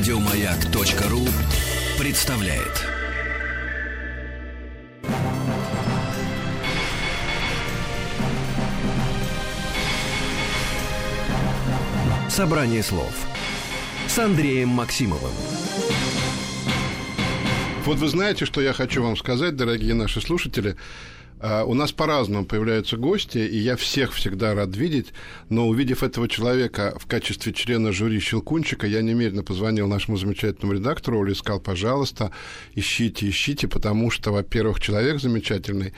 [0.00, 1.28] Радиомаяк.ру
[1.98, 2.86] представляет.
[12.30, 13.12] Собрание слов
[14.08, 15.32] с Андреем Максимовым.
[17.84, 20.76] Вот вы знаете, что я хочу вам сказать, дорогие наши слушатели.
[21.42, 25.12] А, у нас по-разному появляются гости, и я всех всегда рад видеть,
[25.48, 31.18] но увидев этого человека в качестве члена жюри «Щелкунчика», я немедленно позвонил нашему замечательному редактору
[31.18, 32.30] Оле сказал, пожалуйста,
[32.74, 35.94] ищите, ищите, потому что, во-первых, человек замечательный,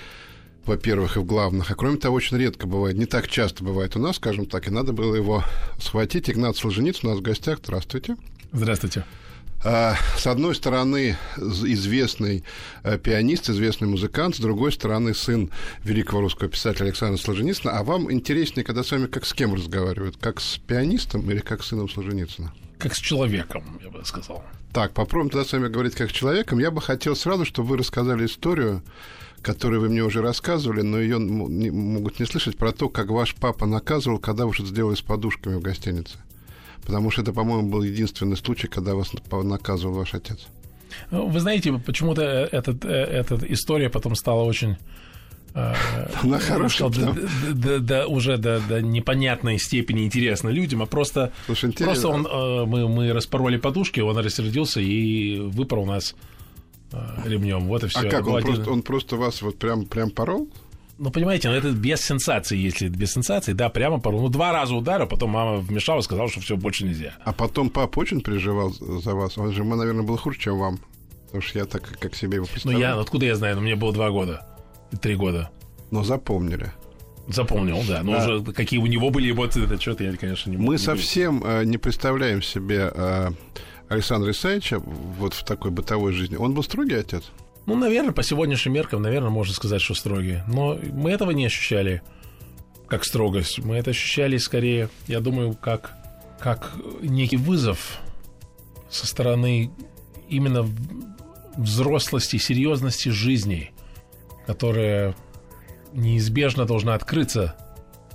[0.64, 3.98] во-первых, и в главных, а кроме того, очень редко бывает, не так часто бывает у
[3.98, 5.42] нас, скажем так, и надо было его
[5.80, 6.30] схватить.
[6.30, 7.58] Игнат Солженицын у нас в гостях.
[7.64, 8.16] Здравствуйте.
[8.52, 9.04] Здравствуйте.
[9.64, 12.42] А, с одной стороны, известный
[12.82, 15.50] э, пианист, известный музыкант, с другой стороны, сын
[15.84, 17.78] великого русского писателя Александра Солженицына.
[17.78, 20.16] А вам интереснее, когда с вами как с кем разговаривают?
[20.16, 22.52] Как с пианистом или как с сыном Солженицына?
[22.78, 24.44] Как с человеком, я бы сказал.
[24.72, 26.58] Так, попробуем тогда с вами говорить как с человеком.
[26.58, 28.82] Я бы хотел сразу, чтобы вы рассказали историю,
[29.42, 33.66] которую вы мне уже рассказывали, но ее могут не слышать, про то, как ваш папа
[33.66, 36.18] наказывал, когда вы что-то сделали с подушками в гостинице
[36.84, 40.46] потому что это, по-моему, был единственный случай, когда вас наказывал ваш отец.
[41.10, 44.76] Ну, вы знаете, почему-то э, этот, э, эта история потом стала очень
[45.54, 45.74] э,
[46.22, 46.90] она хорошая.
[46.90, 47.14] До,
[47.54, 52.22] до, до, уже до, до непонятной степени интересна людям, а просто, Слушай, просто он,
[52.68, 56.14] мы, мы распороли подушки, он рассердился и выпорол нас
[57.24, 57.66] ремнем.
[57.68, 58.00] Вот и все.
[58.00, 58.54] А как, он, один...
[58.54, 60.48] просто, он просто вас вот прям, прям порол?
[60.98, 64.20] Ну, понимаете, ну, это без сенсации, если без сенсации, да, прямо пару.
[64.20, 67.14] Ну, два раза ударил, потом мама вмешалась, сказала, что все больше нельзя.
[67.24, 69.36] А потом папа очень переживал за вас.
[69.38, 70.78] Он же, наверное, был хуже, чем вам.
[71.26, 72.78] Потому что я так, как себе его представляю.
[72.78, 73.56] Ну, я, откуда я знаю?
[73.56, 74.46] Ну, мне было два года.
[75.00, 75.50] Три года.
[75.90, 76.72] Но запомнили.
[77.28, 78.02] Запомнил, да.
[78.02, 78.34] Но да.
[78.34, 81.64] уже какие у него были эмоции, это что-то я, конечно, не Мы не совсем э,
[81.64, 83.30] не представляем себе э,
[83.88, 86.36] Александра Исаевича вот в такой бытовой жизни.
[86.36, 87.24] Он был строгий отец?
[87.64, 90.44] Ну, наверное, по сегодняшним меркам, наверное, можно сказать, что строгие.
[90.48, 92.02] Но мы этого не ощущали
[92.88, 93.60] как строгость.
[93.60, 95.96] Мы это ощущали скорее, я думаю, как,
[96.40, 98.00] как некий вызов
[98.90, 99.70] со стороны
[100.28, 100.66] именно
[101.56, 103.70] взрослости, серьезности жизни,
[104.46, 105.14] которая
[105.92, 107.54] неизбежно должна открыться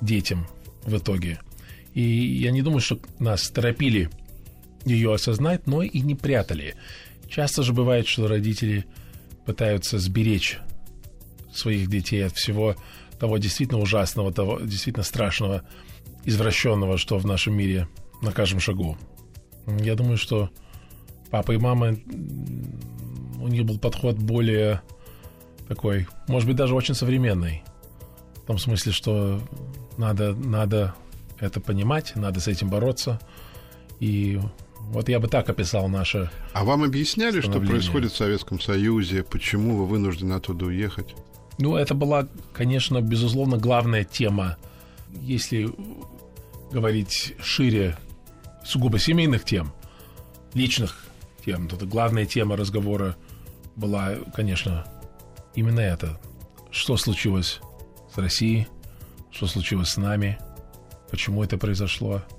[0.01, 0.47] детям
[0.83, 1.39] в итоге.
[1.93, 4.09] И я не думаю, что нас торопили
[4.83, 6.75] ее осознать, но и не прятали.
[7.29, 8.85] Часто же бывает, что родители–
[9.47, 10.59] пытаются сберечь
[11.53, 12.75] своих детей от всего
[13.17, 15.63] того действительно ужасного, того действительно страшного,
[16.25, 17.87] извращенного, что в нашем мире
[18.21, 18.97] на каждом шагу.
[19.65, 20.49] Я думаю, что
[21.31, 21.95] папа и мама,
[23.39, 24.81] у них был подход более
[25.69, 27.63] такой, может быть, даже очень современный.
[28.43, 29.41] В том смысле, что
[29.97, 30.93] надо, надо
[31.39, 33.19] это понимать, надо с этим бороться.
[34.01, 34.39] И
[34.87, 36.31] вот я бы так описал наше.
[36.53, 41.13] А вам объясняли, что происходит в Советском Союзе, почему вы вынуждены оттуда уехать?
[41.57, 44.57] Ну, это была, конечно, безусловно, главная тема.
[45.21, 45.69] Если
[46.71, 47.97] говорить шире
[48.63, 49.73] сугубо семейных тем,
[50.53, 51.05] личных
[51.43, 53.17] тем, то это главная тема разговора
[53.75, 54.85] была, конечно,
[55.53, 56.19] именно это.
[56.71, 57.59] Что случилось
[58.13, 58.67] с Россией,
[59.31, 60.37] что случилось с нами,
[61.09, 62.23] почему это произошло–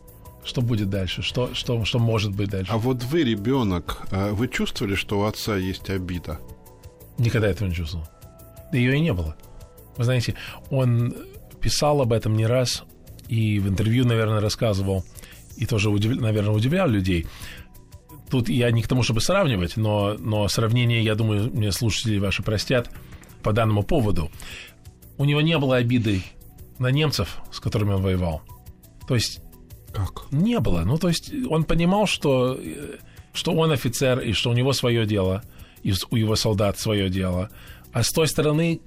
[0.48, 1.22] что будет дальше?
[1.22, 2.72] Что, что, что может быть дальше?
[2.72, 6.40] А вот вы, ребенок, а вы чувствовали, что у отца есть обида?
[7.18, 8.08] Никогда этого не чувствовал.
[8.72, 9.36] Да ее и не было.
[9.96, 10.34] Вы знаете,
[10.70, 11.14] он
[11.60, 12.84] писал об этом не раз
[13.28, 15.04] и в интервью, наверное, рассказывал,
[15.56, 16.18] и тоже, удив...
[16.18, 17.26] наверное, удивлял людей.
[18.30, 22.42] Тут я не к тому, чтобы сравнивать, но, но сравнение, я думаю, мне слушатели ваши
[22.42, 22.90] простят
[23.42, 24.30] по данному поводу.
[25.18, 26.22] У него не было обиды
[26.78, 28.42] на немцев, с которыми он воевал.
[29.06, 29.40] То есть
[29.92, 30.30] как?
[30.30, 30.82] Не было.
[30.84, 32.58] Ну, то есть он понимал, что,
[33.32, 35.42] что он офицер, и что у него свое дело,
[35.82, 37.50] и у его солдат свое дело.
[37.92, 38.80] А с той стороны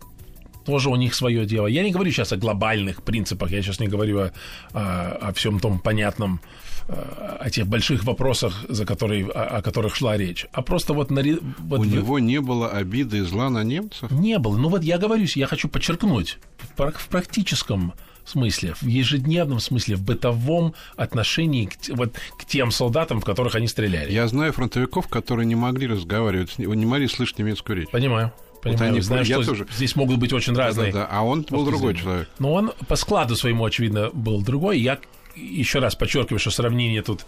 [0.66, 1.68] тоже у них свое дело.
[1.68, 4.32] Я не говорю сейчас о глобальных принципах, я сейчас не говорю о,
[4.74, 6.40] о, о всем том понятном,
[6.88, 10.46] о тех больших вопросах, за которые, о, о которых шла речь.
[10.52, 11.10] А просто вот...
[11.10, 11.24] На,
[11.60, 11.88] вот у в...
[11.88, 14.12] него не было обиды и зла на немцев?
[14.12, 14.58] Не было.
[14.58, 16.38] Ну вот я говорю, я хочу подчеркнуть,
[16.76, 17.94] в, в практическом
[18.26, 23.68] смысле, в ежедневном смысле, в бытовом отношении к, вот, к тем солдатам, в которых они
[23.68, 24.12] стреляли.
[24.12, 27.90] Я знаю фронтовиков, которые не могли разговаривать, не могли слышать немецкую речь.
[27.90, 28.32] Понимаю.
[28.62, 29.68] Понимаю, вот они, знаю, что тоже...
[29.72, 30.92] здесь могут быть очень разные.
[30.92, 31.18] Да, да, да.
[31.18, 32.30] А он был другой человек.
[32.38, 34.80] Но он по складу своему, очевидно, был другой.
[34.80, 35.00] Я
[35.36, 37.26] еще раз подчеркиваю, что сравнение тут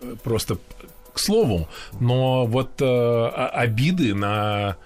[0.00, 0.56] э, просто
[1.12, 1.68] к слову,
[2.00, 4.76] но вот э, обиды на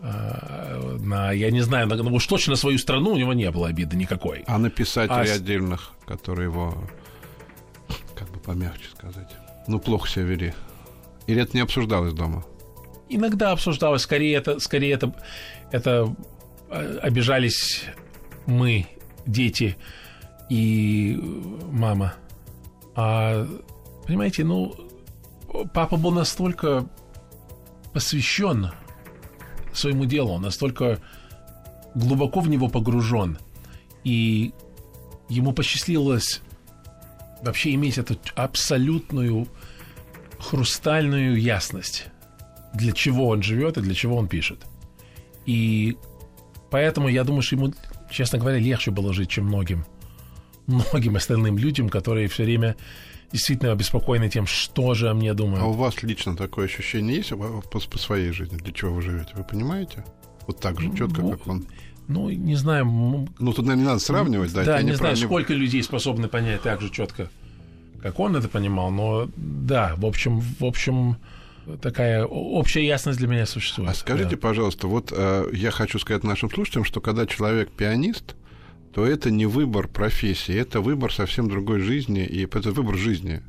[0.00, 3.68] на, я не знаю, на, ну уж точно на свою страну у него не было
[3.68, 4.44] обиды никакой.
[4.46, 6.74] А на писателей а отдельных, которые его,
[8.14, 9.28] как бы помягче сказать,
[9.66, 10.54] ну, плохо себя вели.
[11.26, 12.44] Или это не обсуждалось дома?
[13.08, 15.14] Иногда обсуждалось, скорее это, скорее это,
[15.70, 16.14] это
[16.70, 17.84] э, обижались
[18.46, 18.86] мы,
[19.26, 19.76] дети
[20.48, 21.18] и
[21.70, 22.14] мама.
[22.94, 23.46] А,
[24.06, 24.74] понимаете, ну,
[25.72, 26.86] папа был настолько
[27.92, 28.70] посвящен
[29.78, 31.00] своему делу, настолько
[31.94, 33.38] глубоко в него погружен.
[34.04, 34.52] И
[35.28, 36.42] ему посчастливилось
[37.42, 39.48] вообще иметь эту абсолютную
[40.38, 42.06] хрустальную ясность,
[42.74, 44.64] для чего он живет и для чего он пишет.
[45.46, 45.96] И
[46.70, 47.72] поэтому я думаю, что ему,
[48.10, 49.84] честно говоря, легче было жить, чем многим,
[50.66, 52.76] многим остальным людям, которые все время
[53.32, 55.62] действительно обеспокоены тем, что же о мне думают.
[55.62, 59.32] А у вас лично такое ощущение есть по, по своей жизни, для чего вы живете?
[59.34, 60.04] Вы понимаете?
[60.46, 61.66] Вот так же четко, ну, как он.
[62.08, 62.86] Ну, не знаю.
[62.86, 64.64] Ну, тут, наверное, не надо сравнивать, да?
[64.64, 65.26] Да, не, не знаю, прав...
[65.26, 67.30] сколько людей способны понять так же четко,
[68.02, 71.16] как он это понимал, но да, в общем, в общем,
[71.82, 73.90] такая общая ясность для меня существует.
[73.90, 74.36] А скажите, да.
[74.38, 78.36] пожалуйста, вот э, я хочу сказать нашим слушателям, что когда человек пианист,
[78.92, 83.42] то это не выбор профессии, это выбор совсем другой жизни, и это выбор жизни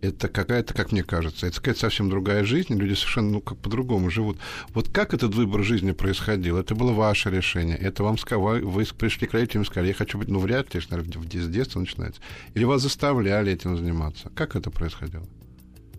[0.00, 4.10] это какая-то, как мне кажется, это какая-то совсем другая жизнь, люди совершенно ну, как по-другому
[4.10, 4.38] живут.
[4.70, 6.56] Вот как этот выбор жизни происходил?
[6.56, 10.18] Это было ваше решение, это вам сказали, вы пришли к родителям и сказали, я хочу
[10.18, 12.20] быть, ну, вряд ли, наверное, с детства начинается.
[12.54, 14.30] Или вас заставляли этим заниматься?
[14.34, 15.26] Как это происходило?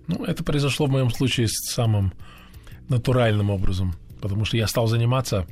[0.07, 2.13] Ну, это произошло в моем случае самым
[2.87, 5.45] натуральным образом, потому что я стал заниматься,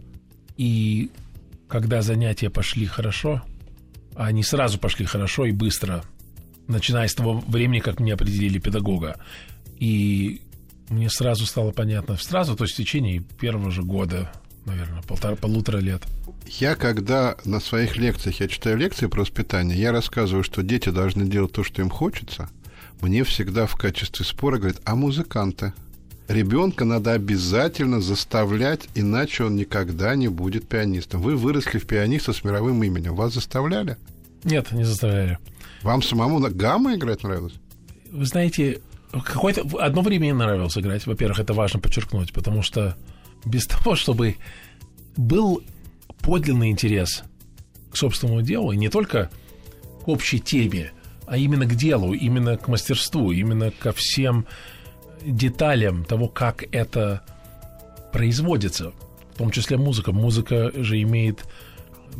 [0.55, 1.11] и
[1.67, 3.41] когда занятия пошли хорошо,
[4.15, 6.03] а они сразу пошли хорошо и быстро–
[6.67, 9.19] начиная с того времени, как мне определили педагога.
[9.77, 10.41] И
[10.89, 14.31] мне сразу стало понятно, сразу, то есть в течение первого же года,
[14.65, 16.03] наверное, полтора, полутора лет.
[16.47, 21.25] Я, когда на своих лекциях, я читаю лекции про воспитание, я рассказываю, что дети должны
[21.25, 22.49] делать то, что им хочется,
[23.01, 25.73] мне всегда в качестве спора говорят, а музыканты?
[26.27, 31.21] Ребенка надо обязательно заставлять, иначе он никогда не будет пианистом.
[31.21, 33.15] Вы выросли в пианиста с мировым именем.
[33.15, 33.95] Вас заставляли?
[34.43, 35.37] Нет, не заставляли.
[35.83, 37.53] Вам самому на гамма играть нравилось?
[38.11, 38.81] Вы знаете,
[39.11, 41.05] какое-то одно время мне нравилось играть.
[41.05, 42.97] Во-первых, это важно подчеркнуть, потому что
[43.45, 44.35] без того, чтобы
[45.15, 45.63] был
[46.21, 47.23] подлинный интерес
[47.91, 49.29] к собственному делу, и не только
[50.03, 50.91] к общей теме,
[51.25, 54.45] а именно к делу, именно к мастерству, именно ко всем
[55.23, 57.21] деталям того, как это
[58.11, 58.93] производится,
[59.33, 60.11] в том числе музыка.
[60.11, 61.45] Музыка же имеет,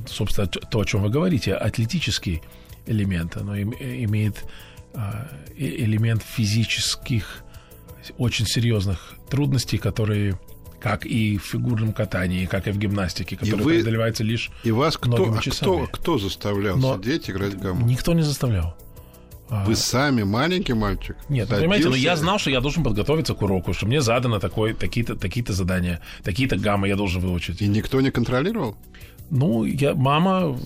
[0.05, 2.41] собственно, то, о чем вы говорите, атлетический
[2.85, 3.37] элемент.
[3.37, 4.45] Оно имеет
[4.93, 7.43] а, элемент физических,
[8.17, 10.39] очень серьезных трудностей, которые
[10.79, 14.95] как и в фигурном катании, как и в гимнастике, которые вы, преодолеваются лишь И вас
[14.95, 17.85] кто, а кто, кто заставлял Но сидеть играть гамму?
[17.85, 18.77] Никто не заставлял.
[19.49, 21.15] А, вы сами маленький мальчик?
[21.29, 24.39] Нет, ну, понимаете, но я знал, что я должен подготовиться к уроку, что мне задано
[24.39, 27.61] такое, такие-то, такие-то задания, такие-то гаммы я должен выучить.
[27.61, 28.75] И никто не контролировал?
[29.29, 30.57] Ну, я, мама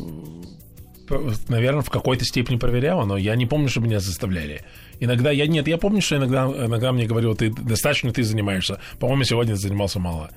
[1.50, 4.64] наверное, в какой-то степени проверяла, но я не помню, что меня заставляли.
[5.00, 8.80] Иногда я нет, я помню, что иногда, иногда мне говорил, ты достаточно ты занимаешься.
[9.00, 10.32] По-моему, сегодня занимался мало.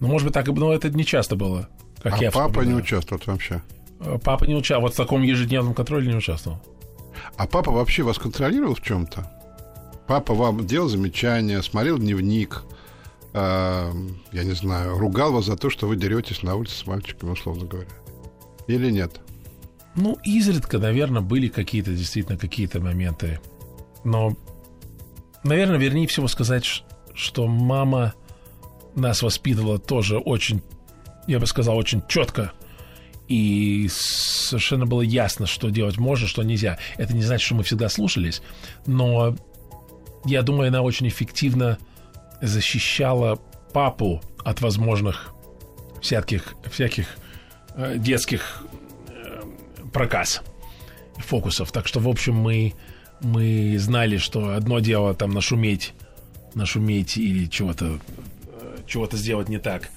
[0.00, 1.68] Ну, может быть, так и но это не часто было.
[2.02, 3.62] Как а я папа не участвует вообще?
[4.00, 4.82] Э, папа не участвовал.
[4.82, 6.62] Вот в таком ежедневном контроле не участвовал.
[7.36, 9.30] А папа вообще вас контролировал в чем-то?
[10.06, 12.62] Папа вам делал замечания, смотрел дневник,
[13.34, 13.92] э,
[14.32, 17.66] я не знаю, ругал вас за то, что вы деретесь на улице с мальчиками, условно
[17.66, 17.90] говоря.
[18.66, 19.20] Или нет?
[19.94, 23.40] Ну, изредка, наверное, были какие-то, действительно, какие-то моменты.
[24.04, 24.36] Но,
[25.42, 28.14] наверное, вернее всего сказать, что мама
[28.94, 30.62] нас воспитывала тоже очень,
[31.26, 32.52] я бы сказал, очень четко.
[33.28, 36.78] И совершенно было ясно, что делать можно, что нельзя.
[36.96, 38.42] Это не значит, что мы всегда слушались,
[38.86, 39.36] но
[40.24, 41.78] я думаю, она очень эффективно
[42.40, 43.36] защищала
[43.72, 45.34] папу от возможных
[46.00, 47.18] всяких, всяких
[47.74, 48.62] э, детских
[49.92, 50.42] проказ
[51.16, 51.72] фокусов.
[51.72, 52.74] Так что, в общем, мы,
[53.20, 55.92] мы знали, что одно дело там нашуметь,
[56.54, 57.98] нашуметь или чего-то
[58.86, 59.90] чего-то сделать не так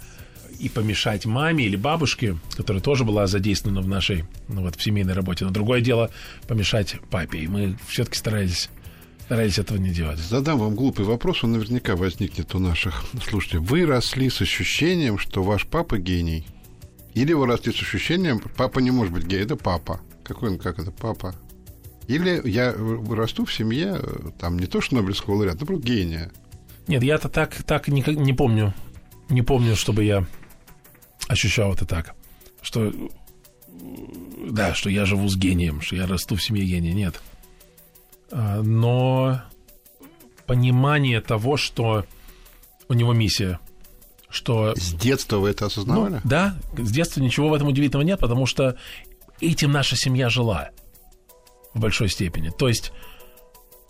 [0.62, 5.14] и помешать маме или бабушке, которая тоже была задействована в нашей, ну вот, в семейной
[5.14, 5.46] работе.
[5.46, 6.12] Но другое дело
[6.48, 7.40] помешать папе.
[7.40, 8.70] И мы все-таки старались
[9.26, 10.20] старались этого не делать.
[10.20, 13.62] Задам вам глупый вопрос, он наверняка возникнет у наших слушателей.
[13.62, 16.46] Вы росли с ощущением, что ваш папа гений–
[17.14, 20.00] или вы растете с ощущением, папа не может быть гей, это папа.
[20.24, 21.36] Какой он, как это, папа?
[22.08, 22.74] Или я
[23.10, 24.00] расту в семье,
[24.40, 26.32] там, не то что Нобелевского лауреата, но просто гения.
[26.88, 28.74] Нет, я-то так, так не, не помню.
[29.30, 30.26] Не помню, чтобы я
[31.32, 32.16] ощущал это так.
[32.62, 32.94] Что,
[34.50, 36.94] да, что я живу с гением, что я расту в семье гения.
[36.94, 37.22] Нет.
[38.32, 39.42] А, но
[40.46, 42.06] понимание того, что
[42.88, 43.60] у него миссия.
[44.30, 44.74] Что...
[44.76, 46.16] С детства вы это осознавали?
[46.16, 48.78] Ну, да, с детства ничего в этом удивительного нет, потому что
[49.42, 50.70] этим наша семья жила
[51.74, 52.50] в большой степени.
[52.50, 52.92] То есть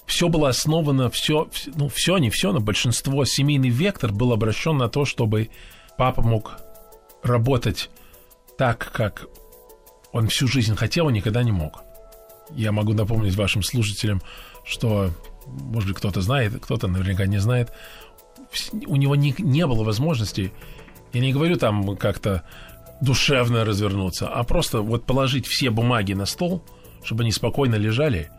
[0.06, 4.90] все было основано, все, ну, все, не все, но большинство, семейный вектор был обращен на
[4.90, 5.50] то, чтобы
[5.98, 6.61] папа мог
[7.24, 7.90] работать
[8.58, 9.28] так, как
[10.12, 11.84] он всю жизнь хотел, и никогда не мог.
[12.52, 14.22] Я могу напомнить вашим слушателям,
[14.66, 15.10] что,
[15.46, 17.72] может быть, кто-то знает, кто-то наверняка не знает,
[18.86, 20.52] у него не, не было возможности,
[21.14, 22.44] я не говорю там как-то
[23.02, 26.64] душевно развернуться, а просто вот положить все бумаги на стол,
[27.04, 28.30] чтобы они спокойно лежали,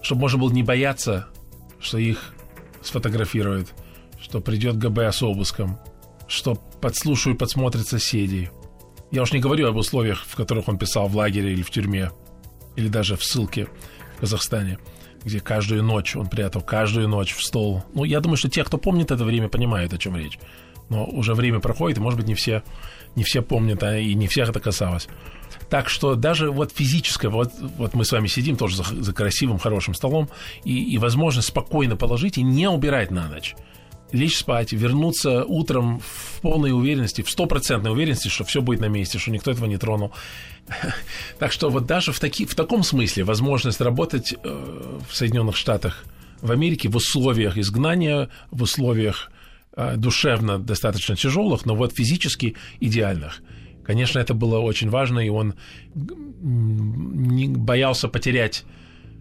[0.00, 1.26] чтобы можно было не бояться,
[1.80, 2.34] что их
[2.82, 3.72] сфотографируют,
[4.20, 5.78] что придет ГБ с обыском,
[6.32, 8.50] что подслушают, подсмотрят соседей.
[9.10, 12.10] Я уж не говорю об условиях, в которых он писал в лагере или в тюрьме,
[12.74, 13.68] или даже в ссылке
[14.16, 14.78] в Казахстане,
[15.22, 17.84] где каждую ночь он прятал, каждую ночь в стол.
[17.94, 20.38] Ну, я думаю, что те, кто помнит это время, понимают, о чем речь.
[20.88, 22.62] Но уже время проходит, и, может быть, не все,
[23.14, 25.08] не все помнят, а и не всех это касалось.
[25.68, 29.58] Так что даже вот физическое, вот, вот мы с вами сидим тоже за, за красивым,
[29.58, 30.30] хорошим столом,
[30.64, 33.54] и, и возможность спокойно положить и не убирать на ночь
[34.12, 39.18] лечь спать, вернуться утром в полной уверенности, в стопроцентной уверенности, что все будет на месте,
[39.18, 40.12] что никто этого не тронул.
[41.38, 46.04] Так что вот даже в, таки, в таком смысле возможность работать э, в Соединенных Штатах,
[46.40, 49.30] в Америке в условиях изгнания, в условиях
[49.76, 53.40] э, душевно достаточно тяжелых, но вот физически идеальных.
[53.84, 55.54] Конечно, это было очень важно, и он
[56.40, 58.64] боялся потерять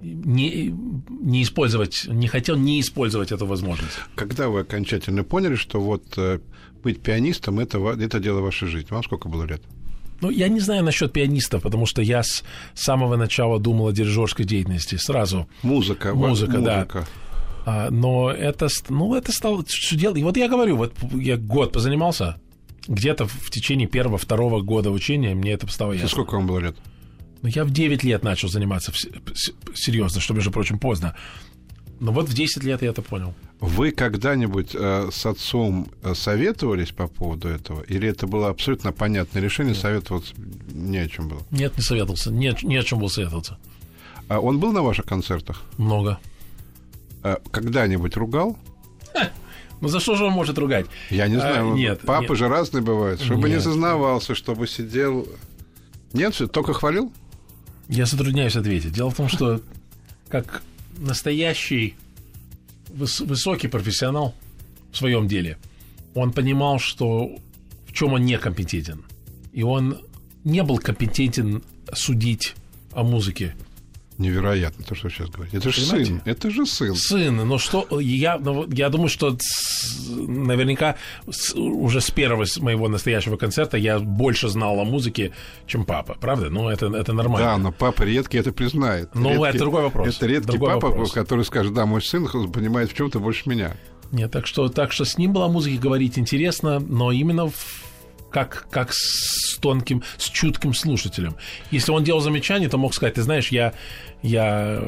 [0.01, 0.75] не,
[1.09, 3.97] не использовать, не хотел не использовать эту возможность.
[4.15, 6.39] Когда вы окончательно поняли, что вот э,
[6.83, 8.87] быть пианистом это, это дело вашей жизни?
[8.91, 9.61] Вам сколько было лет?
[10.21, 12.43] Ну, я не знаю насчет пианистов, потому что я с
[12.75, 14.95] самого начала думал о дирижерской деятельности.
[14.95, 15.47] Сразу.
[15.63, 16.13] Музыка.
[16.13, 16.93] Музыка, музыка.
[16.95, 17.05] да.
[17.65, 20.19] А, но это, ну, это стало что делать.
[20.19, 22.39] И вот я говорю, вот я год позанимался,
[22.87, 26.05] где-то в течение первого-второго года учения мне это стало ясно.
[26.05, 26.75] И сколько вам было лет?
[27.41, 28.91] Но я в 9 лет начал заниматься
[29.73, 31.15] серьезно, что, между прочим, поздно.
[31.99, 33.33] Но вот в 10 лет я это понял.
[33.59, 37.81] Вы когда-нибудь э, с отцом э, советовались по поводу этого?
[37.83, 39.81] Или это было абсолютно понятное решение, Нет.
[39.81, 40.33] советоваться
[40.73, 41.41] не о чем было?
[41.51, 42.31] Нет, не советовался.
[42.31, 43.59] Не, не о чем был советоваться.
[44.29, 45.61] А он был на ваших концертах?
[45.77, 46.19] Много.
[47.21, 48.57] А когда-нибудь ругал?
[49.79, 50.85] Ну за что же он может ругать?
[51.09, 51.73] Я не знаю.
[51.73, 52.01] А, нет.
[52.01, 52.37] Папы нет.
[52.37, 53.21] же разные бывают.
[53.21, 53.57] Чтобы нет.
[53.57, 55.27] не сознавался, чтобы сидел.
[56.13, 57.11] Нет, только хвалил?
[57.91, 58.93] Я затрудняюсь ответить.
[58.93, 59.61] Дело в том, что
[60.29, 60.63] как
[60.97, 61.95] настоящий
[62.87, 64.33] выс- высокий профессионал
[64.93, 65.57] в своем деле,
[66.15, 67.37] он понимал, что
[67.85, 69.03] в чем он некомпетентен.
[69.51, 69.99] И он
[70.45, 72.55] не был компетентен судить
[72.93, 73.55] о музыке.
[74.21, 75.57] Невероятно то, что сейчас говорите.
[75.57, 76.21] Это же сын.
[76.25, 76.95] Это же сын.
[76.95, 77.35] Сын.
[77.35, 77.87] Но что...
[77.99, 79.35] Я, ну, я думаю, что
[80.09, 80.95] наверняка
[81.55, 85.33] уже с первого моего настоящего концерта я больше знал о музыке,
[85.65, 86.15] чем папа.
[86.19, 86.49] Правда?
[86.51, 87.47] Ну, это, это нормально.
[87.47, 89.09] Да, но папа редкий это признает.
[89.15, 90.15] Ну, редкий, это другой вопрос.
[90.15, 91.11] Это редкий другой папа, вопрос.
[91.13, 93.75] который скажет, да, мой сын понимает в чем-то больше меня.
[94.11, 97.90] Нет, так что, так что с ним было о музыке говорить интересно, но именно в
[98.31, 101.35] как, как с тонким, с чутким слушателем.
[101.69, 103.73] Если он делал замечание, то мог сказать, ты знаешь, я,
[104.23, 104.81] я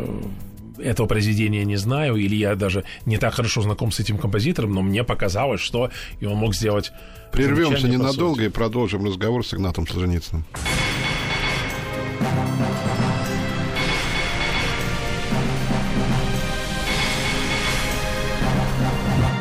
[0.80, 4.82] этого произведения не знаю, или я даже не так хорошо знаком с этим композитором, но
[4.82, 6.92] мне показалось, что и он мог сделать.
[7.32, 10.46] Прервемся ненадолго и продолжим разговор с Игнатом Солженицыным.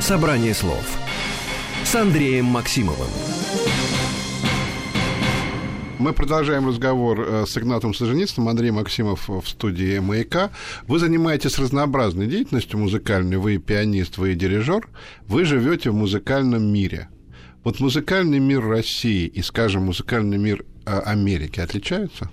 [0.01, 0.85] Собрание слов
[1.85, 3.32] с Андреем Максимовым.
[6.03, 10.51] Мы продолжаем разговор э, с Игнатом Солженицыным, Андрей Максимов в студии «Маяка».
[10.89, 13.37] Вы занимаетесь разнообразной деятельностью музыкальной.
[13.37, 14.89] Вы пианист, вы дирижер.
[15.29, 17.09] Вы живете в музыкальном мире.
[17.63, 22.33] Вот музыкальный мир России и, скажем, музыкальный мир э, Америки отличаются?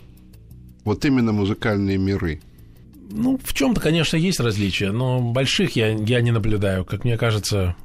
[0.83, 2.41] Вот именно музыкальные миры.
[3.11, 6.85] Ну, в чем-то, конечно, есть различия, но больших я, я не наблюдаю.
[6.85, 7.75] Как мне кажется,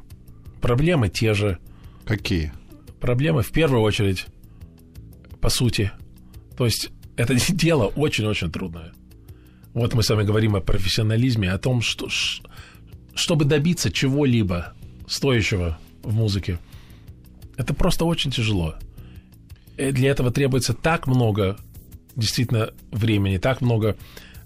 [0.62, 1.58] проблемы те же.
[2.06, 2.54] Какие?
[3.00, 4.28] Проблемы в первую очередь
[5.44, 5.92] по сути.
[6.56, 8.92] То есть это дело очень-очень трудное.
[9.74, 12.08] Вот мы с вами говорим о профессионализме, о том, что
[13.14, 14.72] чтобы добиться чего-либо
[15.06, 16.58] стоящего в музыке,
[17.58, 18.76] это просто очень тяжело.
[19.76, 21.58] И для этого требуется так много
[22.16, 23.98] действительно времени, так много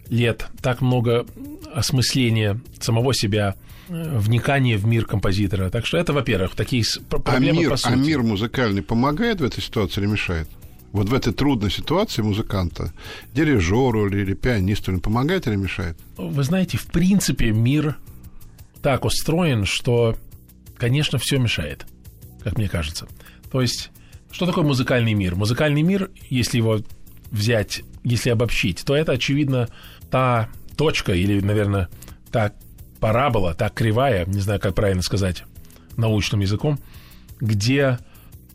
[0.09, 1.27] лет, так много
[1.73, 3.55] осмысления самого себя,
[3.89, 5.71] вникания в мир композитора.
[5.71, 7.93] Так что это, во-первых, такие проблемы а мир, по сути.
[7.93, 10.49] А мир музыкальный помогает в этой ситуации или мешает?
[10.93, 12.93] Вот в этой трудной ситуации музыканта,
[13.35, 15.97] дирижеру или, или пианисту, он помогает или мешает?
[16.17, 17.97] Вы знаете, в принципе, мир
[18.83, 20.17] так устроен, что,
[20.77, 21.87] конечно, все мешает,
[22.43, 23.07] как мне кажется.
[23.51, 23.91] То есть,
[24.31, 25.35] что такое музыкальный мир?
[25.35, 26.81] Музыкальный мир, если его
[27.31, 29.69] взять, если обобщить, то это, очевидно,
[30.11, 31.89] та точка или, наверное,
[32.31, 32.53] та
[33.01, 35.45] парабола, та кривая, не знаю, как правильно сказать
[35.97, 36.79] научным языком,
[37.41, 37.99] где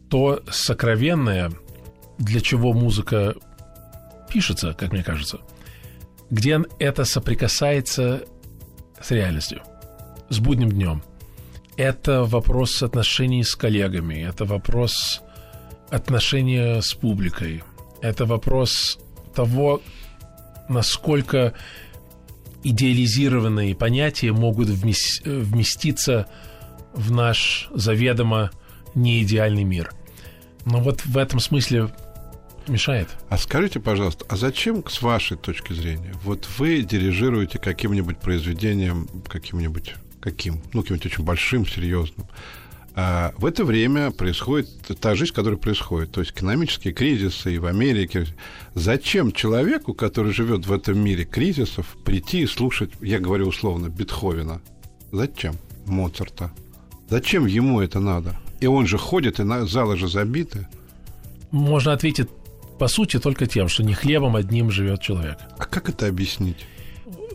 [0.10, 1.52] то сокровенное,
[2.18, 3.36] для чего музыка
[4.30, 5.40] пишется, как мне кажется,
[6.30, 8.24] где это соприкасается
[9.02, 9.62] с реальностью,
[10.30, 11.04] с будним днем.
[11.76, 15.22] Это вопрос отношений с коллегами, это вопрос
[15.90, 17.64] отношения с публикой,
[18.02, 19.00] это вопрос
[19.34, 19.82] того,
[20.70, 21.54] насколько
[22.64, 26.28] идеализированные понятия могут вместиться
[26.94, 28.52] в наш заведомо
[28.96, 29.92] неидеальный мир.
[30.66, 31.90] Но вот в этом смысле
[32.68, 33.10] мешает.
[33.30, 39.96] А скажите, пожалуйста, а зачем, с вашей точки зрения, вот вы дирижируете каким-нибудь произведением, каким-нибудь,
[40.22, 42.28] каким, ну, каким-нибудь очень большим, серьезным,
[42.96, 46.12] а в это время происходит та жизнь, которая происходит.
[46.12, 48.28] То есть экономические кризисы и в Америке.
[48.76, 54.62] Зачем человеку, который живет в этом мире кризисов, прийти и слушать, я говорю условно, Бетховена?
[55.12, 55.56] Зачем?
[55.88, 56.52] Моцарта.
[57.10, 58.40] Зачем ему это надо?
[58.64, 60.68] И он же ходит, и на залы же забиты.
[61.52, 62.30] Можно ответить,
[62.80, 65.38] по сути, только тем, что не хлебом одним живет человек.
[65.58, 66.66] А как это объяснить?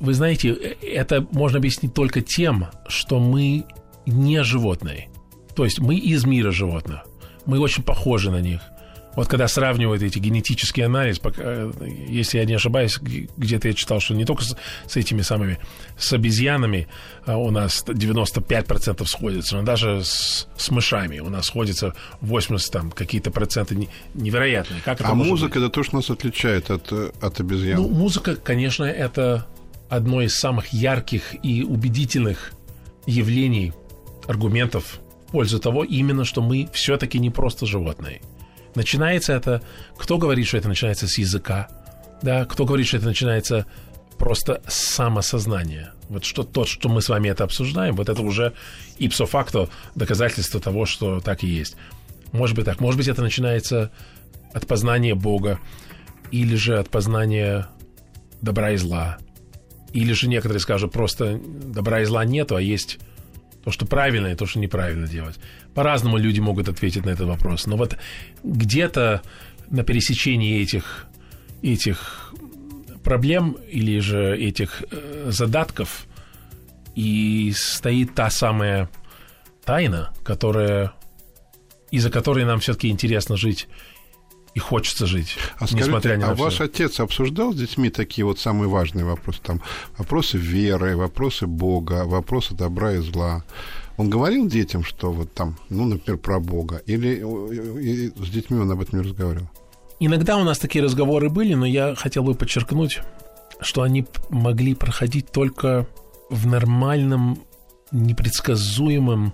[0.01, 3.67] Вы знаете, это можно объяснить только тем, что мы
[4.07, 5.11] не животные.
[5.55, 7.01] То есть мы из мира животных.
[7.45, 8.63] Мы очень похожи на них.
[9.15, 11.73] Вот когда сравнивают эти генетический анализ, э,
[12.09, 15.59] если я не ошибаюсь, где-то я читал, что не только с, с этими самыми,
[15.99, 16.89] с обезьянами
[17.25, 22.91] а у нас 95% сходится, но даже с, с мышами у нас сходится 80 там
[22.91, 24.81] какие-то проценты невероятные.
[24.85, 25.65] Как а музыка быть?
[25.65, 27.81] это то, что нас отличает от, от обезьян?
[27.81, 29.47] Ну, музыка, конечно, это
[29.89, 32.53] одно из самых ярких и убедительных
[33.07, 33.73] явлений,
[34.27, 38.21] аргументов в пользу того именно, что мы все-таки не просто животные.
[38.75, 39.63] Начинается это,
[39.97, 41.69] кто говорит, что это начинается с языка,
[42.23, 43.67] да, кто говорит, что это начинается
[44.19, 45.93] просто с самосознания.
[46.09, 48.55] Вот что то, что мы с вами это обсуждаем, вот это уже
[48.99, 51.77] facto доказательство того, что так и есть.
[52.33, 52.81] Может быть так.
[52.81, 53.91] Может быть, это начинается
[54.53, 55.61] от познания Бога,
[56.31, 57.69] или же от познания
[58.43, 59.19] добра и зла.
[59.93, 62.99] Или же некоторые скажут, просто добра и зла нету, а есть
[63.65, 65.39] то, что правильно и то, что неправильно делать.
[65.75, 67.67] По-разному люди могут ответить на этот вопрос.
[67.67, 67.97] Но вот
[68.43, 69.23] где-то
[69.71, 71.07] на пересечении этих,
[71.63, 72.33] этих
[73.05, 76.07] проблем или же этих э, задатков
[76.95, 78.89] и стоит та самая
[79.65, 80.93] тайна, которая
[81.91, 83.69] из-за которой нам все-таки интересно жить
[84.59, 86.45] и хочется жить, а несмотря скажите, ни на а все.
[86.45, 89.39] ваш отец обсуждал с детьми такие вот самые важные вопросы?
[89.41, 89.63] Там
[89.97, 93.45] вопросы веры, вопросы Бога, вопросы добра и зла.
[93.97, 96.83] Он говорил детям, что вот там, ну, например, про Бога?
[96.87, 97.23] Или
[98.17, 99.49] с детьми он об этом не разговаривал?
[100.01, 103.01] Иногда у нас такие разговоры были, но я хотел бы подчеркнуть,
[103.61, 105.87] что они могли проходить только
[106.31, 107.39] в нормальном,
[107.93, 109.33] непредсказуемом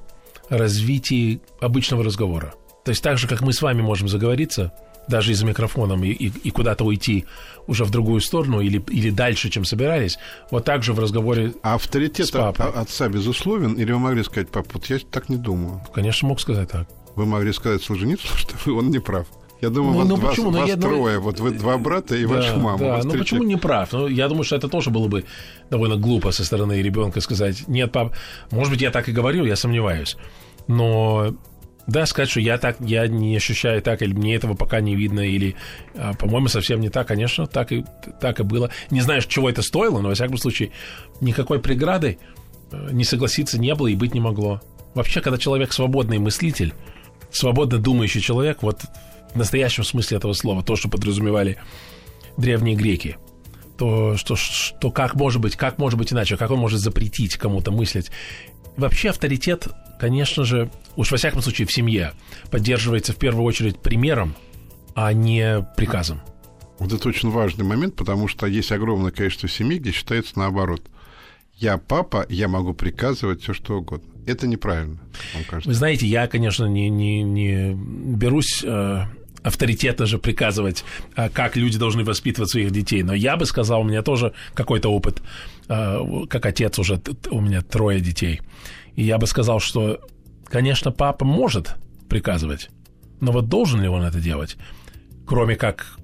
[0.50, 2.54] развитии обычного разговора.
[2.84, 4.74] То есть так же, как мы с вами можем заговориться,
[5.08, 7.26] даже и за микрофоном, и, и, и куда-то уйти
[7.66, 10.18] уже в другую сторону или, или дальше, чем собирались,
[10.50, 12.70] вот так же в разговоре А авторитет с папой.
[12.70, 13.74] отца безусловен?
[13.74, 15.80] Или вы могли сказать, папа, вот я так не думаю?
[15.94, 16.88] Конечно, мог сказать так.
[17.16, 19.26] Вы могли сказать Солженицыну, что он не прав.
[19.60, 20.50] Я думаю, ну, вас, ну, почему?
[20.50, 22.78] вас, вас я, трое, вот вы два брата и да, ваша мама.
[22.78, 23.92] Да, ну почему не прав?
[23.92, 25.24] Ну, я думаю, что это тоже было бы
[25.70, 28.14] довольно глупо со стороны ребенка сказать, нет, пап,
[28.50, 30.16] может быть, я так и говорил, я сомневаюсь.
[30.66, 31.34] Но
[31.86, 35.20] да, сказать, что я так, я не ощущаю так, или мне этого пока не видно,
[35.20, 35.54] или,
[35.94, 37.84] а, по-моему, совсем не так, конечно, так и,
[38.20, 38.70] так и было.
[38.90, 40.70] Не знаю, чего это стоило, но, во всяком случае,
[41.20, 42.18] никакой преграды
[42.72, 44.62] э, не согласиться не было и быть не могло.
[44.94, 46.72] Вообще, когда человек свободный мыслитель,
[47.30, 48.82] свободно думающий человек, вот
[49.34, 51.58] в настоящем смысле этого слова, то, что подразумевали
[52.38, 53.18] древние греки,
[53.76, 57.72] то что, что как может быть, как может быть иначе, как он может запретить кому-то
[57.72, 58.10] мыслить.
[58.76, 62.12] Вообще авторитет конечно же, уж во всяком случае в семье,
[62.50, 64.34] поддерживается в первую очередь примером,
[64.94, 66.20] а не приказом.
[66.78, 70.82] Вот это очень важный момент, потому что есть огромное количество семей, где считается наоборот.
[71.56, 74.08] Я папа, я могу приказывать все что угодно.
[74.26, 74.98] Это неправильно,
[75.34, 75.68] вам кажется.
[75.68, 79.04] Вы знаете, я, конечно, не, не, не берусь э,
[79.42, 83.02] авторитетно же приказывать, э, как люди должны воспитывать своих детей.
[83.02, 85.22] Но я бы сказал, у меня тоже какой-то опыт,
[85.68, 88.40] э, как отец уже, у меня трое детей.
[88.96, 90.00] И я бы сказал, что,
[90.46, 91.74] конечно, папа может
[92.08, 92.70] приказывать,
[93.20, 94.56] но вот должен ли он это делать,
[95.26, 95.96] кроме как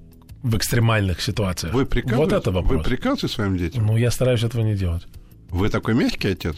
[0.43, 1.73] в экстремальных ситуациях?
[1.73, 2.35] Вы приказываете?
[2.35, 2.77] Вот это вопрос.
[2.79, 3.85] Вы приказываете своим детям?
[3.85, 5.07] Ну, я стараюсь этого не делать.
[5.49, 6.57] Вы такой мягкий отец?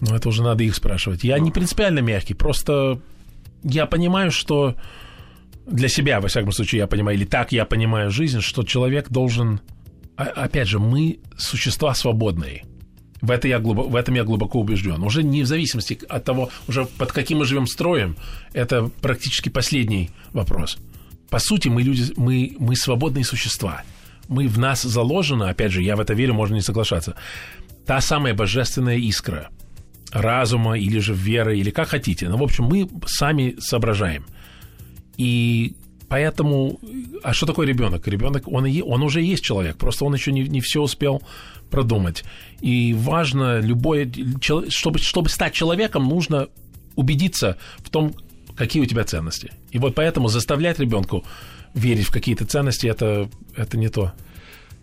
[0.00, 1.24] Ну, это уже надо их спрашивать.
[1.24, 3.00] Я не принципиально мягкий, просто
[3.64, 4.76] я понимаю, что
[5.66, 9.60] для себя, во всяком случае, я понимаю, или так я понимаю жизнь, что человек должен...
[10.16, 12.64] Опять же, мы существа свободные.
[13.20, 15.02] В, это я глубоко, в этом я глубоко убежден.
[15.02, 18.16] Уже не в зависимости от того, уже под каким мы живем строем,
[18.52, 20.78] это практически последний вопрос.
[21.30, 23.82] По сути, мы люди, мы, мы свободные существа.
[24.28, 27.14] Мы в нас заложено, опять же, я в это верю, можно не соглашаться,
[27.86, 29.48] та самая божественная искра
[30.12, 32.28] разума или же веры, или как хотите.
[32.28, 34.24] Но, в общем, мы сами соображаем.
[35.16, 35.74] И
[36.08, 36.80] поэтому...
[37.22, 38.06] А что такое ребенок?
[38.08, 41.22] Ребенок, он, и, он уже есть человек, просто он еще не, не все успел
[41.70, 42.24] продумать.
[42.60, 44.10] И важно любое...
[44.68, 46.48] Чтобы, чтобы стать человеком, нужно
[46.96, 48.14] убедиться в том,
[48.56, 49.52] какие у тебя ценности.
[49.70, 51.24] И вот поэтому заставлять ребенку
[51.74, 54.12] верить в какие-то ценности это, это не то.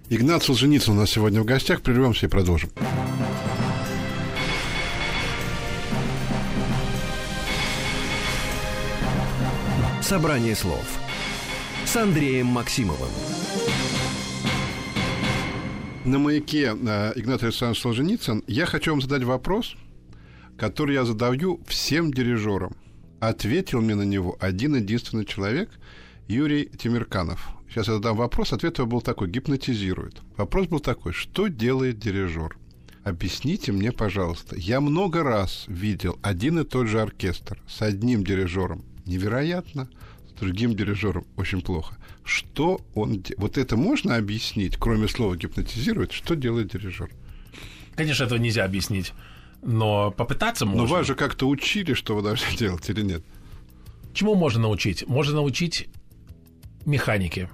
[0.10, 1.82] Игнат Солженицын у нас сегодня в гостях.
[1.82, 2.70] Прервемся и продолжим.
[10.02, 10.86] Собрание слов
[11.96, 13.08] с Андреем Максимовым.
[16.04, 19.78] На маяке э, Игнат Александрович Солженицын я хочу вам задать вопрос,
[20.58, 22.76] который я задаю всем дирижерам.
[23.22, 25.70] Ответил мне на него один единственный человек,
[26.28, 27.48] Юрий Тимирканов.
[27.70, 30.22] Сейчас я задам вопрос, ответ его был такой, гипнотизирует.
[30.36, 32.58] Вопрос был такой, что делает дирижер?
[33.06, 34.58] Объясните мне, пожалуйста.
[34.58, 38.84] Я много раз видел один и тот же оркестр с одним дирижером.
[39.06, 39.88] Невероятно.
[40.40, 41.98] Другим дирижером очень плохо.
[42.24, 43.24] Что он...
[43.38, 46.12] Вот это можно объяснить, кроме слова гипнотизирует?
[46.12, 47.10] Что делает дирижер?
[47.96, 49.14] Конечно, этого нельзя объяснить.
[49.62, 50.84] Но попытаться можно.
[50.84, 53.24] Но вас же как-то учили, что вы должны делать или нет?
[54.14, 55.08] Чему можно научить?
[55.08, 55.88] Можно научить
[56.86, 57.50] механике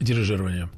[0.00, 0.70] дирижирования.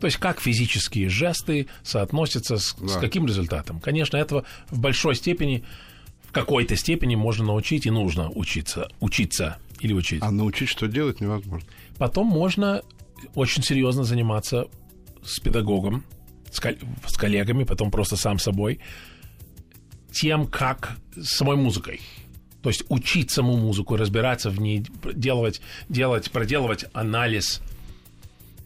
[0.00, 2.88] То есть как физические жесты соотносятся с, да.
[2.88, 3.80] с каким результатом.
[3.80, 5.64] Конечно, этого в большой степени,
[6.22, 10.22] в какой-то степени можно научить и нужно учиться, учиться или учить.
[10.22, 11.68] А научить что делать невозможно.
[11.96, 12.82] Потом можно
[13.34, 14.66] очень серьезно заниматься
[15.24, 16.04] с педагогом,
[16.50, 18.80] с, кол- с коллегами, потом просто сам собой,
[20.12, 22.00] тем, как с самой музыкой.
[22.62, 27.60] То есть учить саму музыку, разбираться в ней, делать, делать, проделывать анализ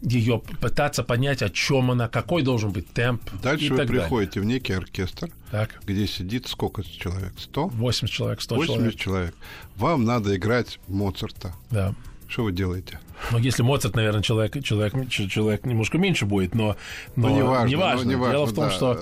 [0.03, 3.21] ее, пытаться понять, о чем она, какой должен быть темп.
[3.41, 4.43] Дальше и вы так приходите далее.
[4.43, 5.81] в некий оркестр, так.
[5.85, 7.33] где сидит сколько человек?
[7.37, 7.67] 100?
[7.67, 8.95] 80 человек, 100 80 человек.
[8.99, 9.35] человек.
[9.77, 11.53] Вам надо играть Моцарта.
[11.71, 11.95] Да.
[12.27, 12.99] Что вы делаете?
[13.31, 16.75] Ну, если Моцарт, наверное, человек, человек, человек немножко меньше будет, но,
[17.15, 18.05] но ну, неважно, неважно.
[18.05, 18.31] Ну, неважно.
[18.33, 18.71] Дело в том, да.
[18.71, 18.99] что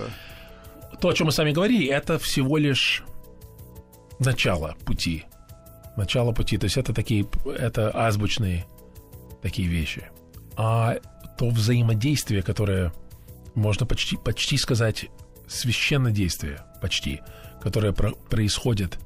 [1.00, 3.04] то, о чем мы с вами говорили, это всего лишь
[4.20, 5.26] начало пути.
[5.98, 6.58] Начало пути.
[6.58, 7.26] То есть это такие,
[7.58, 8.66] это азбучные
[9.42, 10.10] такие вещи.
[10.56, 10.98] А
[11.38, 12.94] то взаимодействие, которое
[13.56, 15.08] можно почти, почти сказать
[15.48, 17.22] священное действие, почти,
[17.62, 19.00] которое про- происходит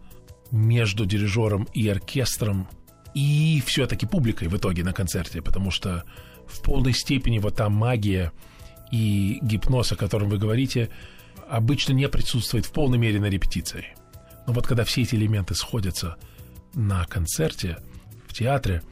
[0.51, 2.67] между дирижером и оркестром,
[3.13, 6.03] и все-таки публикой в итоге на концерте, потому что
[6.47, 8.31] в полной степени вот та магия
[8.91, 10.89] и гипноз, о котором вы говорите,
[11.49, 13.95] обычно не присутствует в полной мере на репетиции.
[14.47, 16.17] Но вот когда все эти элементы сходятся
[16.73, 17.77] на концерте,
[18.27, 18.83] в театре,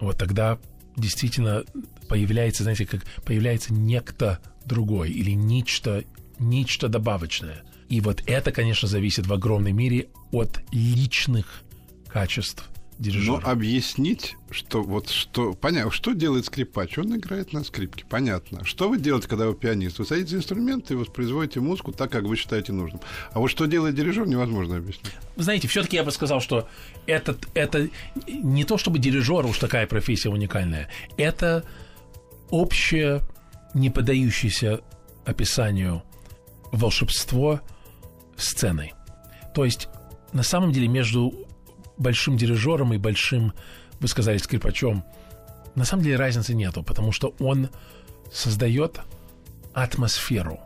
[0.00, 0.58] вот тогда
[0.96, 1.64] действительно
[2.08, 6.04] появляется, знаете, как появляется некто другой или нечто,
[6.38, 7.62] нечто добавочное.
[7.88, 11.62] И вот это, конечно, зависит в огромной мере от личных
[12.08, 13.40] качеств дирижера.
[13.40, 15.52] Но объяснить, что вот что...
[15.54, 16.98] Понятно, что делает скрипач?
[16.98, 18.64] Он играет на скрипке, понятно.
[18.64, 19.98] Что вы делаете, когда вы пианист?
[19.98, 23.00] Вы садитесь за инструмент и воспроизводите музыку так, как вы считаете нужным.
[23.32, 25.12] А вот что делает дирижер, невозможно объяснить.
[25.36, 26.68] Знаете, все-таки я бы сказал, что
[27.06, 27.88] это, это
[28.26, 30.88] не то, чтобы дирижер уж такая профессия уникальная.
[31.16, 31.64] Это
[32.50, 33.22] общее,
[33.74, 34.80] не поддающееся
[35.24, 36.02] описанию
[36.72, 37.60] волшебство
[38.36, 38.92] сцены.
[39.54, 39.88] То есть,
[40.32, 41.32] на самом деле, между
[41.96, 43.52] большим дирижером и большим,
[44.00, 45.04] вы сказали, скрипачом,
[45.74, 47.70] на самом деле разницы нету, потому что он
[48.32, 49.00] создает
[49.72, 50.60] атмосферу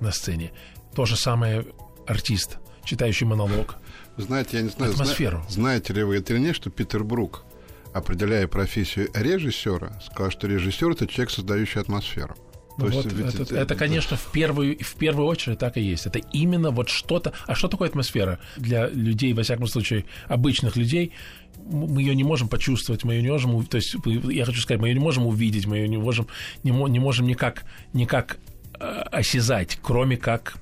[0.00, 0.52] на сцене.
[0.94, 1.66] То же самое
[2.06, 3.76] артист, читающий монолог.
[4.16, 5.38] Знаете, я не знаю, атмосферу.
[5.48, 7.44] Зна- знаете ли вы это или нет, что Питер Брук,
[7.92, 12.36] определяя профессию режиссера, сказал, что режиссер это человек, создающий атмосферу.
[12.78, 16.06] То вот есть, это, это, это, конечно, в первую, в первую очередь так и есть.
[16.06, 17.32] Это именно вот что-то...
[17.46, 18.38] А что такое атмосфера?
[18.56, 21.12] Для людей, во всяком случае, обычных людей,
[21.56, 23.66] мы ее не можем почувствовать, мы ее не можем...
[23.66, 26.28] То есть, я хочу сказать, мы ее не можем увидеть, мы ее не можем,
[26.62, 28.38] не, не можем никак, никак
[28.78, 30.54] э, осязать, кроме как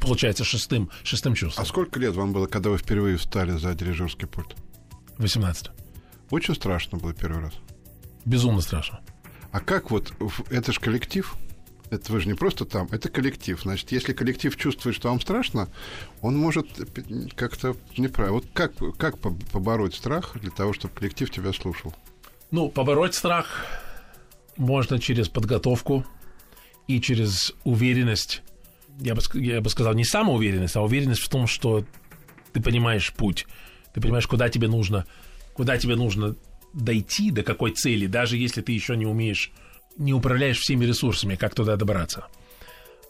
[0.00, 1.62] получается, шестым, шестым чувством.
[1.62, 4.54] А сколько лет вам было, когда вы впервые встали за дирижерский пульт?
[5.18, 5.70] 18.
[6.30, 7.54] Очень страшно было первый раз?
[8.24, 9.00] Безумно страшно.
[9.52, 10.12] А как вот,
[10.50, 11.36] это же коллектив,
[11.90, 13.60] Это вы же не просто там, это коллектив.
[13.60, 15.68] Значит, если коллектив чувствует, что вам страшно,
[16.22, 16.68] он может
[17.34, 18.34] как-то неправильно.
[18.34, 21.92] Вот как, как побороть страх для того, чтобы коллектив тебя слушал?
[22.52, 23.66] Ну, побороть страх
[24.56, 26.04] можно через подготовку
[26.86, 28.42] и через уверенность.
[29.00, 31.84] Я бы, я бы сказал, не самоуверенность, а уверенность в том, что
[32.52, 33.46] ты понимаешь путь,
[33.94, 35.06] ты понимаешь, куда тебе нужно,
[35.60, 36.36] куда тебе нужно
[36.72, 39.52] дойти, до какой цели, даже если ты еще не умеешь
[39.98, 42.28] не управляешь всеми ресурсами, как туда добраться.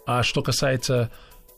[0.05, 1.13] А что касается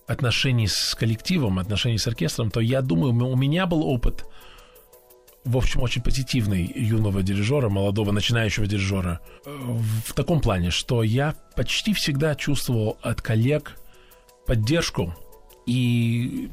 [0.07, 4.26] отношений с коллективом, отношений с оркестром, то я думаю, у меня был опыт,
[5.46, 11.94] в общем, очень позитивный юного дирижера, молодого начинающего дирижера, в таком плане, что я почти
[11.94, 13.78] всегда чувствовал от коллег
[14.46, 15.14] поддержку
[15.64, 16.50] и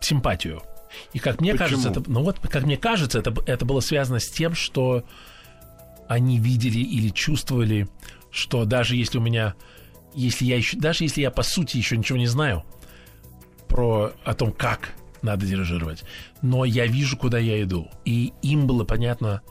[0.00, 0.62] симпатию.
[1.12, 1.68] И как мне Почему?
[1.68, 5.04] кажется, это, ну вот, как мне кажется, это, это было связано с тем, что
[6.08, 7.88] они видели или чувствовали,
[8.30, 9.54] что даже если у меня,
[10.14, 12.64] если я еще, даже если я по сути еще ничего не знаю
[13.68, 16.04] про о том, как надо дирижировать,
[16.42, 19.42] но я вижу, куда я иду, и им было понятно,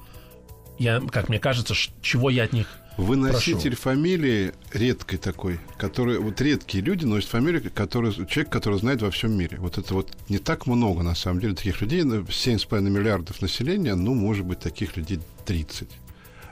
[0.77, 3.81] я, как мне кажется, чего я от них вы носитель Прошу.
[3.81, 9.33] фамилии редкой такой, который вот редкие люди носят фамилию, который человек, который знает во всем
[9.37, 9.57] мире.
[9.59, 14.13] Вот это вот не так много на самом деле таких людей, 7,5 миллиардов населения, ну
[14.13, 15.89] может быть таких людей 30.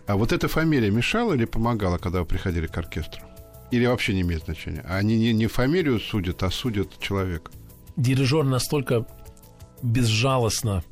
[0.06, 3.22] А вот эта фамилия мешала или помогала, когда вы приходили к оркестру?
[3.72, 4.82] Или вообще не имеет значения?
[4.82, 7.52] Они не, не фамилию судят, а судят человека.
[7.96, 9.08] Дирижер настолько
[9.82, 10.84] безжалостно,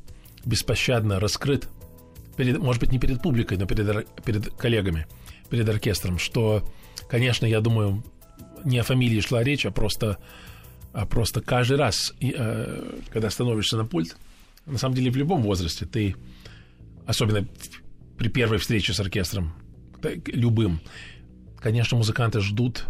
[0.44, 1.68] беспощадно раскрыт,
[2.36, 5.06] перед, может быть, не перед публикой, но перед, перед коллегами,
[5.52, 6.66] перед оркестром, что,
[7.10, 8.02] конечно, я думаю,
[8.64, 10.16] не о фамилии шла речь, а просто,
[10.94, 14.16] а просто каждый раз, э, когда становишься на пульт,
[14.64, 16.16] на самом деле в любом возрасте ты,
[17.04, 17.46] особенно
[18.16, 19.52] при первой встрече с оркестром,
[20.24, 20.80] любым,
[21.58, 22.86] конечно, музыканты ждут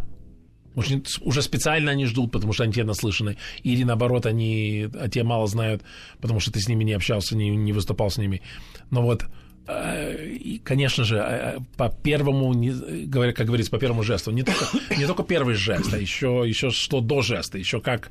[0.74, 3.36] уже специально они ждут, потому что они тебя наслышаны.
[3.62, 5.82] Или наоборот, они о тебе мало знают,
[6.18, 8.40] потому что ты с ними не общался, не, не выступал с ними.
[8.90, 9.26] Но вот,
[9.66, 12.52] э, конечно же, э, по первому,
[13.06, 14.64] говоря, как говорится, по первому жесту, не только,
[14.96, 18.10] не только первый жест, а еще, еще что до жеста, еще как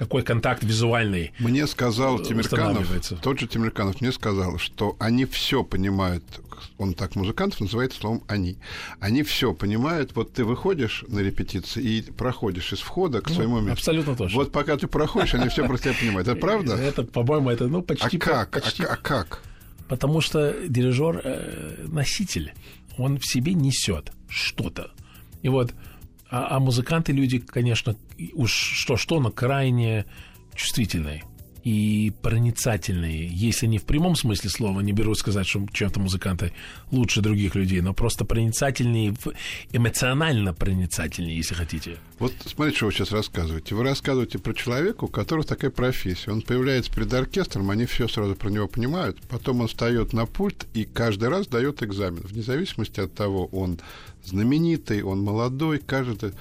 [0.00, 2.88] какой контакт визуальный Мне сказал Тимирканов,
[3.20, 6.24] тот же Тимирканов мне сказал, что они все понимают,
[6.78, 8.56] он так музыкантов называет словом «они».
[8.98, 13.60] Они все понимают, вот ты выходишь на репетиции и проходишь из входа к ну, своему
[13.60, 13.72] месту.
[13.72, 14.38] Абсолютно точно.
[14.38, 16.28] Вот пока ты проходишь, они все про тебя понимают.
[16.28, 16.76] Это правда?
[16.76, 18.16] Это, по-моему, это ну, почти...
[18.16, 18.56] А как?
[18.56, 19.42] А, а как?
[19.90, 22.54] Потому что дирижер э, носитель,
[22.96, 24.92] он в себе несет что-то.
[25.42, 25.74] И вот
[26.30, 27.96] а, а музыканты люди, конечно,
[28.34, 30.06] уж что-что, но крайне
[30.54, 31.24] чувствительные
[31.64, 36.52] и проницательные, если не в прямом смысле слова, не беру сказать, что чем-то музыканты
[36.90, 39.14] лучше других людей, но просто проницательнее,
[39.72, 41.96] эмоционально проницательнее, если хотите.
[42.18, 43.74] Вот смотрите, что вы сейчас рассказываете.
[43.74, 46.30] Вы рассказываете про человека, у которого такая профессия.
[46.30, 50.66] Он появляется перед оркестром, они все сразу про него понимают, потом он встает на пульт
[50.74, 53.80] и каждый раз дает экзамен, вне зависимости от того, он
[54.24, 56.32] знаменитый, он молодой, кажется,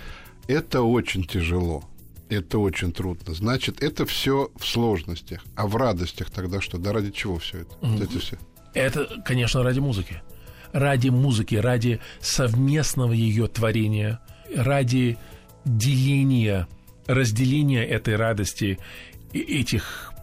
[0.48, 1.89] это очень тяжело.
[2.30, 3.34] Это очень трудно.
[3.34, 5.44] Значит, это все в сложностях.
[5.56, 6.78] А в радостях тогда что?
[6.78, 7.76] Да ради чего все это?
[7.82, 8.04] Mm-hmm.
[8.04, 8.38] Это все.
[8.74, 10.22] Это, конечно, ради музыки.
[10.72, 14.20] Ради музыки, ради совместного ее творения,
[14.56, 15.18] ради
[15.66, 16.68] деления,
[17.08, 18.78] разделения этой радости
[19.34, 20.14] этих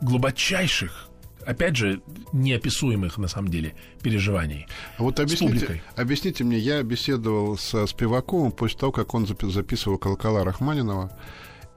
[0.00, 1.08] глубочайших
[1.46, 2.00] опять же,
[2.32, 4.66] неописуемых на самом деле переживаний.
[4.96, 10.44] А вот объясните, объясните мне, я беседовал со Спиваковым после того, как он записывал колокола
[10.44, 11.10] Рахманинова.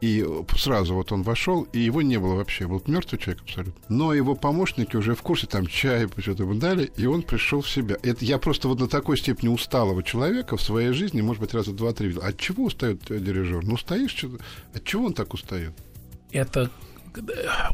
[0.01, 0.25] И
[0.57, 2.67] сразу вот он вошел, и его не было вообще.
[2.67, 3.81] Был мертвый человек абсолютно.
[3.89, 7.69] Но его помощники уже в курсе, там чай, что-то ему дали, и он пришел в
[7.69, 7.97] себя.
[8.03, 11.71] Это я просто вот на такой степени усталого человека в своей жизни, может быть, раза
[11.71, 12.21] два-три видел.
[12.23, 13.63] От чего устает дирижер?
[13.63, 14.43] Ну, стоишь, что-то.
[14.73, 15.73] От чего он так устает?
[16.31, 16.69] Это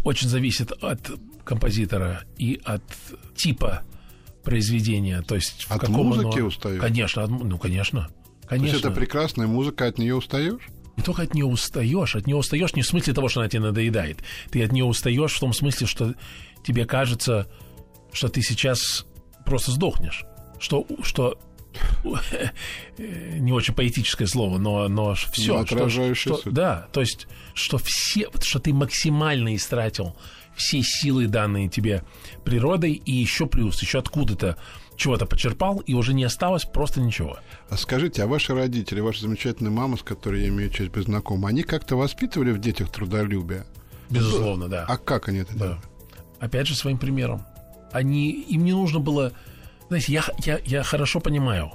[0.03, 1.11] очень зависит от
[1.43, 2.83] композитора и от
[3.35, 3.83] типа
[4.43, 5.21] произведения.
[5.23, 6.47] То есть от в каком музыки оно...
[6.47, 6.79] устаешь?
[6.79, 7.29] Конечно, от...
[7.29, 8.09] ну конечно.
[8.47, 8.67] Конечно.
[8.67, 10.67] То есть это прекрасная музыка, от нее устаешь?
[10.97, 13.61] Не только от нее устаешь, от нее устаешь не в смысле того, что она тебе
[13.61, 14.19] надоедает.
[14.51, 16.13] Ты от нее устаешь в том смысле, что
[16.63, 17.47] тебе кажется,
[18.11, 19.05] что ты сейчас
[19.45, 20.25] просто сдохнешь.
[20.59, 21.39] Что, что
[22.97, 25.65] не очень поэтическое слово, но, но все.
[25.65, 30.15] Что, что, да, то есть, что все, что ты максимально истратил
[30.55, 32.03] все силы, данные тебе
[32.43, 34.57] природой, и еще плюс, еще откуда-то
[35.01, 37.39] чего-то почерпал, и уже не осталось просто ничего.
[37.69, 41.45] А скажите, а ваши родители, ваша замечательная мама, с которой я имею честь быть знаком,
[41.45, 43.65] они как-то воспитывали в детях трудолюбие?
[44.09, 44.85] Безусловно, да.
[44.87, 45.59] А как они это да.
[45.59, 45.79] делали?
[46.39, 47.43] Опять же, своим примером.
[47.91, 49.33] Они, им не нужно было...
[49.87, 51.71] Знаете, я, я, я хорошо понимаю,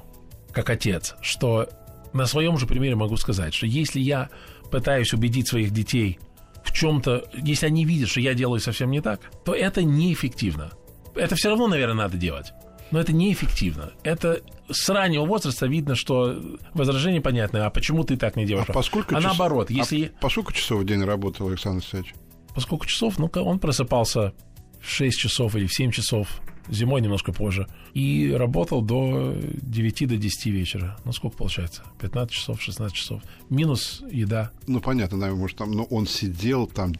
[0.52, 1.68] как отец, что
[2.12, 4.30] На своем же примере могу сказать, что если я
[4.70, 6.18] пытаюсь убедить своих детей
[6.64, 10.70] в чем-то, если они видят, что я делаю совсем не так, то это неэффективно.
[11.14, 12.52] Это все равно, наверное, надо делать.
[12.90, 13.92] Но это неэффективно.
[14.02, 16.40] Это с раннего возраста видно, что
[16.74, 18.68] возражение понятное, а почему ты так не делаешь?
[18.68, 19.24] А, поскольку а час...
[19.24, 20.12] наоборот, если...
[20.16, 22.14] А по сколько часов в день работал Александр Алексеевич?
[22.54, 23.18] По сколько часов?
[23.18, 24.32] Ну-ка, он просыпался
[24.80, 30.16] в 6 часов или в 7 часов, зимой немножко позже, и работал до 9 до
[30.16, 30.96] 10 вечера.
[31.04, 31.82] Ну, сколько получается?
[32.00, 33.22] 15 часов, 16 часов.
[33.50, 34.52] Минус еда.
[34.66, 36.94] Ну, понятно, наверное, может, там, но он сидел там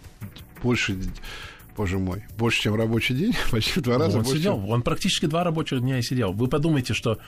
[0.63, 0.99] больше
[1.77, 4.39] боже мой, больше, чем рабочий день, почти в два раза он больше.
[4.39, 4.71] сидел, чем...
[4.71, 6.33] он практически два рабочих дня и сидел.
[6.33, 7.19] Вы подумайте, что,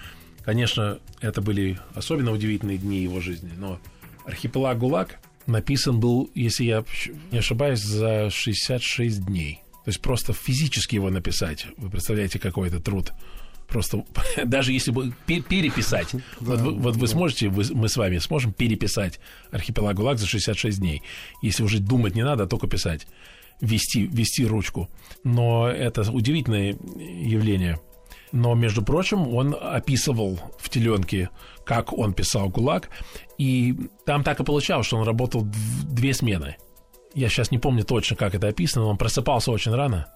[0.42, 3.80] конечно, это были особенно удивительные дни его жизни, но
[4.24, 6.84] архипелаг ГУЛАГ написан был, если я
[7.32, 9.62] не ошибаюсь, за 66 дней.
[9.84, 13.12] То есть просто физически его написать, вы представляете, какой это труд.
[13.68, 14.04] Просто
[14.44, 19.20] даже если бы переписать, вот, вы, вот вы сможете, вы, мы с вами сможем переписать
[19.50, 21.02] архипелаг ГУЛАГ за 66 дней.
[21.42, 23.06] Если уже думать не надо, а только писать
[23.60, 24.88] вести, вести ручку.
[25.24, 27.80] Но это удивительное явление.
[28.30, 31.30] Но, между прочим, он описывал в теленке,
[31.64, 32.90] как он писал ГУЛАГ,
[33.38, 36.56] и там так и получалось, что он работал в две смены.
[37.14, 40.08] Я сейчас не помню точно, как это описано, но он просыпался очень рано,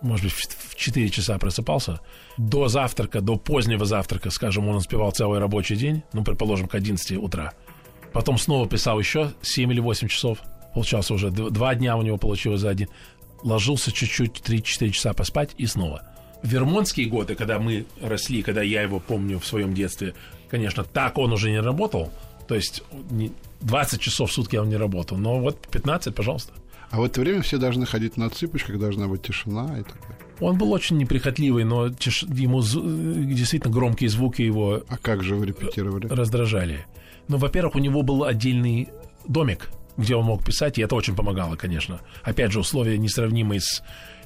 [0.00, 2.00] может быть, в 4 часа просыпался.
[2.36, 7.18] До завтрака, до позднего завтрака, скажем, он успевал целый рабочий день, ну, предположим, к 11
[7.18, 7.52] утра.
[8.12, 10.38] Потом снова писал еще 7 или 8 часов–
[10.78, 12.88] получался уже два дня у него получилось за один.
[13.42, 16.02] Ложился чуть-чуть, 3-4 часа поспать и снова.
[16.44, 20.14] Вермонтские годы, когда мы росли, когда я его помню в своем детстве,
[20.48, 22.12] конечно, так он уже не работал.
[22.46, 22.84] То есть
[23.60, 25.16] 20 часов в сутки он не работал.
[25.18, 26.52] Но вот 15, пожалуйста.
[26.90, 30.18] А в это время все должны ходить на цыпочках, должна быть тишина и так далее.
[30.40, 32.22] Он был очень неприхотливый, но тиш...
[32.22, 34.82] ему действительно громкие звуки его...
[34.88, 36.06] А как же вы репетировали?
[36.06, 36.86] Раздражали.
[37.26, 38.88] Ну, во-первых, у него был отдельный
[39.26, 42.00] домик где он мог писать, и это очень помогало, конечно.
[42.22, 43.82] Опять же, условия несравнимые с,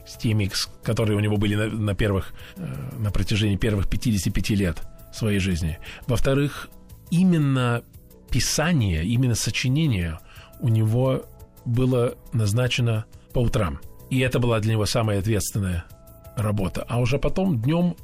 [0.07, 0.51] с теми,
[0.85, 2.67] которые у него были на, на первых, э,
[2.99, 4.83] на протяжении первых 55 лет
[5.15, 5.79] своей жизни.
[6.07, 6.69] Во-вторых,
[7.11, 7.83] именно
[8.31, 10.19] писание, именно сочинение
[10.61, 11.25] у него
[11.65, 13.81] было назначено по утрам.
[14.11, 15.85] И это была для него самая ответственная
[16.37, 16.85] работа.
[16.89, 17.97] А уже потом днем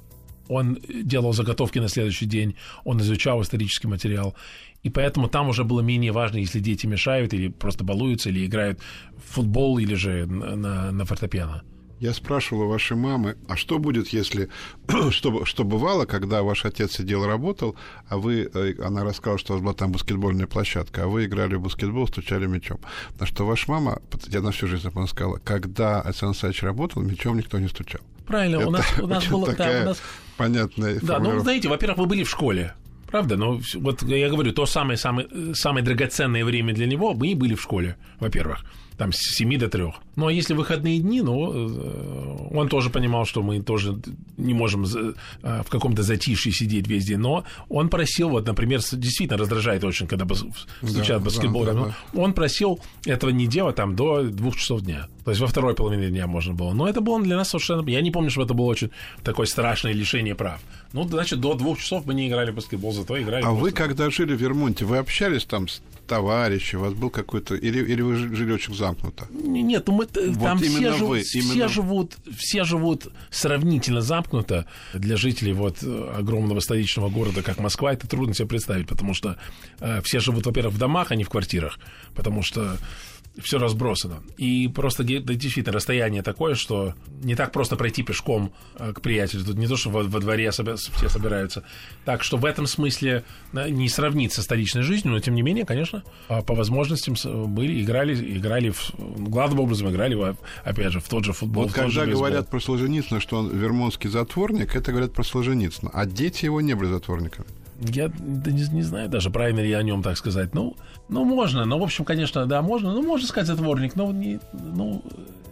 [0.48, 4.34] он делал заготовки на следующий день, он изучал исторический материал.
[4.82, 8.80] И поэтому там уже было менее важно, если дети мешают или просто балуются, или играют
[9.16, 11.62] в футбол, или же на, на фортепиано.
[12.00, 14.48] Я спрашивал у вашей мамы, а что будет, если...
[15.10, 17.76] что, что бывало, когда ваш отец сидел работал,
[18.08, 18.48] а вы...
[18.54, 22.06] Э, она рассказала, что у вас была там баскетбольная площадка, а вы играли в баскетбол,
[22.06, 22.78] стучали мячом.
[23.18, 27.36] На что ваша мама, я на всю жизнь запомнила, сказала, когда Александр Александрович работал, мячом
[27.36, 28.00] никто не стучал.
[28.26, 29.46] Правильно, Это у нас, у нас было...
[29.46, 30.02] Такая да, у нас...
[30.36, 32.74] понятная Да, ну, знаете, во-первых, вы были в школе.
[33.10, 33.36] Правда?
[33.36, 37.54] Но вот я говорю, то самое, самое, самое драгоценное время для него, мы и были
[37.54, 38.64] в школе, во-первых
[38.98, 39.84] там с 7 до 3.
[40.16, 43.98] Ну, а если выходные дни, ну, э, он тоже понимал, что мы тоже
[44.36, 49.38] не можем э, в каком-то затишье сидеть весь день, но он просил, вот, например, действительно
[49.38, 52.20] раздражает очень, когда стучат да, баскетбол, да, да, да.
[52.20, 55.06] он просил этого не делать там до двух часов дня.
[55.24, 56.72] То есть во второй половине дня можно было.
[56.72, 57.88] Но это было для нас совершенно...
[57.88, 58.90] Я не помню, что это было очень
[59.22, 60.60] такое страшное лишение прав.
[60.92, 63.44] Ну, значит, до двух часов мы не играли в баскетбол, зато играли...
[63.44, 67.54] А вы, когда жили в Вермонте, вы общались там с товарищи, у вас был какой-то...
[67.54, 68.87] Или, или вы жили очень замкнуто?
[69.30, 71.52] Нет, ну мы, вот там все, живут, вы, именно...
[71.52, 74.66] все, живут, все живут сравнительно замкнуто.
[74.94, 79.36] Для жителей вот огромного столичного города, как Москва, это трудно себе представить, потому что
[79.80, 81.78] э, все живут, во-первых, в домах, а не в квартирах,
[82.14, 82.78] потому что
[83.42, 84.22] все разбросано.
[84.36, 89.44] И просто действительно расстояние такое, что не так просто пройти пешком э, к приятелю.
[89.44, 91.64] Тут не то, что во, во дворе все собираются.
[92.04, 96.42] Так что в этом смысле не сравнится столичной жизнью, но тем не менее, конечно, а
[96.42, 97.14] по возможностям
[97.52, 101.64] были, играли, играли в, главным образом играли, опять же, в тот же футбол.
[101.64, 105.90] Вот когда говорят про Солженицына, что он вермонтский затворник, это говорят про Солженицына.
[105.92, 107.46] А дети его не были затворниками.
[107.80, 110.54] Я да не, не знаю даже, правильно ли о нем так сказать.
[110.54, 110.76] Ну,
[111.08, 111.64] ну, можно.
[111.64, 112.92] Ну, в общем, конечно, да, можно.
[112.92, 113.94] Ну, можно сказать затворник.
[113.94, 115.02] Но не, ну,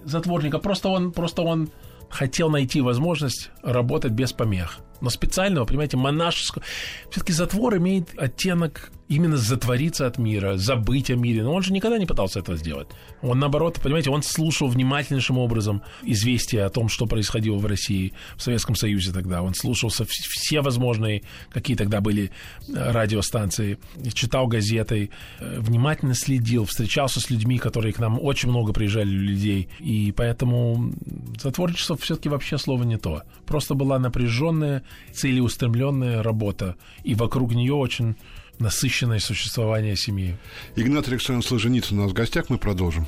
[0.05, 0.59] затворника.
[0.59, 1.71] Просто он, просто он
[2.09, 4.81] хотел найти возможность работать без помех.
[5.07, 6.65] Но специального, понимаете, монашеского.
[7.11, 11.43] Все-таки затвор имеет оттенок именно затвориться от мира, забыть о мире.
[11.45, 12.89] Но он же никогда не пытался этого сделать.
[13.23, 18.43] Он, наоборот, понимаете, он слушал внимательнейшим образом известия о том, что происходило в России, в
[18.43, 19.43] Советском Союзе тогда.
[19.43, 22.33] Он слушал все возможные, какие тогда были
[22.69, 23.79] э, радиостанции,
[24.13, 29.69] читал газеты, э, внимательно следил, встречался с людьми, которые к нам очень много приезжали людей.
[29.79, 30.93] И поэтому
[31.41, 33.23] затворничество все-таки вообще слово не то.
[33.47, 34.83] Просто была напряженная,
[35.13, 36.77] целеустремленная работа.
[37.05, 38.17] И вокруг нее очень
[38.59, 40.37] насыщенное существование семьи.
[40.77, 43.07] Игнат Александрович Солженицын у нас в гостях, мы продолжим.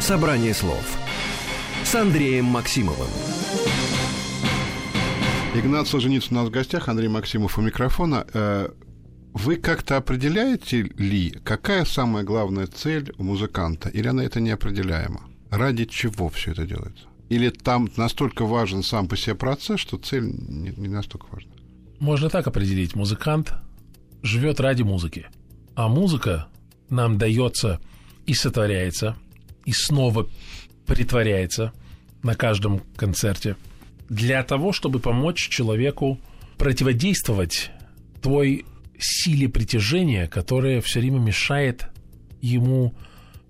[0.00, 0.84] Собрание слов
[1.84, 3.08] с Андреем Максимовым.
[5.54, 8.26] Игнат Солженицын у нас в гостях, Андрей Максимов у микрофона.
[9.32, 15.22] Вы как-то определяете ли, какая самая главная цель у музыканта, или она это неопределяема?
[15.50, 17.06] Ради чего все это делается?
[17.28, 21.52] Или там настолько важен сам по себе процесс, что цель не, не настолько важна?
[22.00, 22.94] Можно так определить.
[22.94, 23.52] Музыкант
[24.22, 25.26] живет ради музыки.
[25.74, 26.48] А музыка
[26.90, 27.80] нам дается
[28.26, 29.16] и сотворяется–
[29.68, 30.26] и снова
[30.86, 31.74] притворяется
[32.22, 33.54] на каждом концерте
[34.08, 36.18] для того, чтобы помочь человеку
[36.56, 37.70] противодействовать
[38.22, 38.64] той
[38.98, 41.88] силе притяжения, которая все время мешает
[42.40, 42.94] ему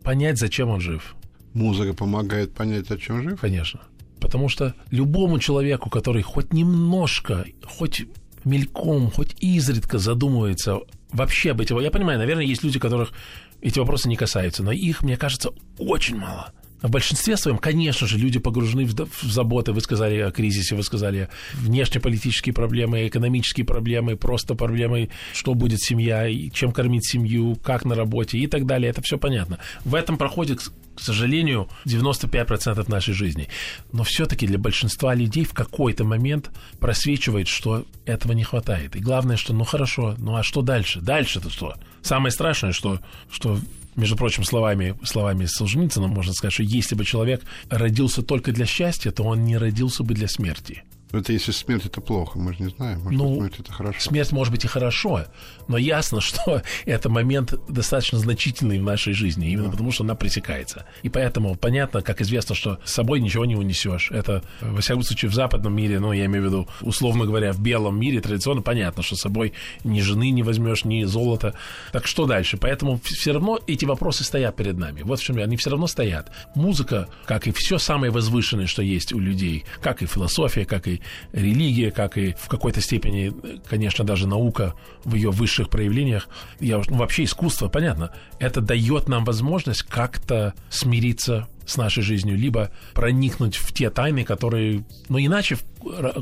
[0.03, 1.15] понять, зачем он жив.
[1.55, 3.41] Музыка помогает понять, зачем жив?
[3.41, 3.81] Конечно.
[4.21, 8.07] Потому что любому человеку, который хоть немножко, хоть
[8.45, 10.81] мельком, хоть изредка задумывается
[11.13, 11.81] вообще об этом.
[11.81, 13.13] Я понимаю, наверное, есть люди, которых
[13.61, 16.53] эти вопросы не касаются, но их, мне кажется, очень мало.
[16.83, 19.73] В большинстве своем, конечно же, люди погружены в, в заботы.
[19.73, 26.29] Вы сказали о кризисе, вы сказали внешнеполитические проблемы, экономические проблемы, просто проблемы, что будет семья,
[26.53, 28.91] чем кормить семью, как на работе и так далее.
[28.91, 29.59] Это все понятно.
[29.85, 30.61] В этом проходит,
[30.99, 33.49] к сожалению, 95% нашей жизни.
[33.93, 38.97] Но все-таки для большинства людей в какой-то момент просвечивает, что этого не хватает.
[38.97, 41.01] И главное, что ну хорошо, ну а что дальше?
[41.01, 41.77] Дальше-то что?
[42.03, 42.99] Самое страшное, что,
[43.31, 43.61] что
[43.95, 49.13] между прочим, словами, словами Солженицына можно сказать, что если бы человек родился только для счастья,
[49.13, 50.83] то он не родился бы для смерти.
[51.11, 53.01] Это если смерть это плохо, мы же не знаем.
[53.01, 54.01] Может ну, смерть это хорошо.
[54.01, 55.25] Смерть может быть и хорошо,
[55.67, 59.71] но ясно, что это момент достаточно значительный в нашей жизни, именно да.
[59.73, 60.85] потому что она пресекается.
[61.03, 64.11] И поэтому понятно, как известно, что с собой ничего не унесешь.
[64.11, 67.61] Это, во всяком случае, в западном мире, ну, я имею в виду, условно говоря, в
[67.61, 69.55] белом мире традиционно понятно, что с собой
[69.85, 71.55] ни жены не возьмешь, ни золота.
[71.93, 72.59] Так что дальше?
[72.59, 75.03] Поэтому все равно эти вопросы стоят перед нами.
[75.03, 76.31] Вот в чем они все равно стоят.
[76.55, 80.98] Музыка, как и все самое возвышенное, что есть у людей, как и философия, как и
[81.33, 83.33] религия, как и в какой-то степени,
[83.69, 84.75] конечно, даже наука
[85.05, 86.29] в ее высших проявлениях,
[86.61, 92.71] я, ну, вообще искусство, понятно, это дает нам возможность как-то смириться с нашей жизнью, либо
[92.95, 95.59] проникнуть в те тайны, которые, ну иначе,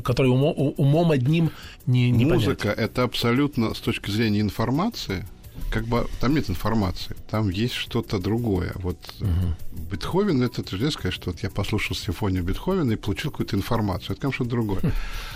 [0.03, 1.51] которые умом, умом одним
[1.85, 2.79] не, не Музыка понять.
[2.79, 5.25] это абсолютно с точки зрения информации
[5.69, 8.71] как бы там нет информации, там есть что-то другое.
[8.75, 9.55] Вот угу.
[9.91, 14.11] Бетховен это ты же сказать, что вот я послушал симфонию Бетховена и получил какую-то информацию.
[14.11, 14.79] Это, конечно, что-то другое.
[14.81, 14.91] Хм.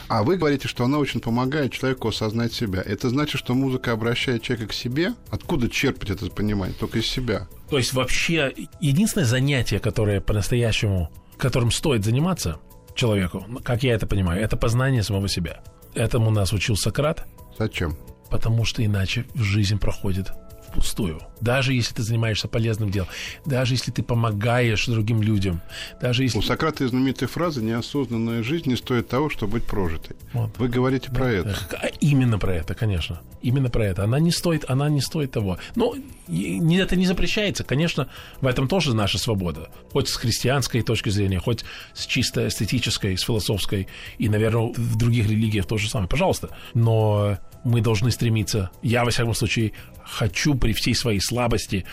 [0.08, 2.82] А вы говорите, что она очень помогает человеку осознать себя.
[2.82, 5.14] Это значит, что музыка обращает человека к себе?
[5.30, 6.76] Откуда черпать это понимание?
[6.78, 7.48] Только из себя.
[7.70, 12.60] То есть вообще единственное занятие, которое по-настоящему, которым стоит заниматься
[12.96, 15.62] человеку, как я это понимаю, это познание самого себя.
[15.94, 17.26] Этому нас учил Сократ.
[17.58, 17.98] Зачем?
[18.32, 20.32] Потому что иначе жизнь проходит
[20.72, 21.22] впустую.
[21.42, 23.10] Даже если ты занимаешься полезным делом,
[23.46, 25.62] даже если ты помогаешь другим людям,
[26.02, 26.38] даже если...
[26.38, 30.16] У Сократа знаменитая фраза «неосознанная жизнь не стоит того, чтобы быть прожитой».
[30.34, 30.58] Вот.
[30.58, 31.16] Вы говорите да.
[31.16, 31.58] про это.
[31.74, 33.22] А, именно про это, конечно.
[33.42, 34.04] Именно про это.
[34.04, 35.58] Она не стоит, она не стоит того.
[35.76, 35.96] Но
[36.28, 37.64] это не запрещается.
[37.64, 38.08] Конечно,
[38.40, 39.70] в этом тоже наша свобода.
[39.92, 43.88] Хоть с христианской точки зрения, хоть с чисто эстетической, с философской,
[44.20, 46.08] и, наверное, в других религиях то же самое.
[46.08, 46.50] Пожалуйста.
[46.74, 51.86] Но мы должны стремиться, я, во всяком случае, хочу при всей своей слабости,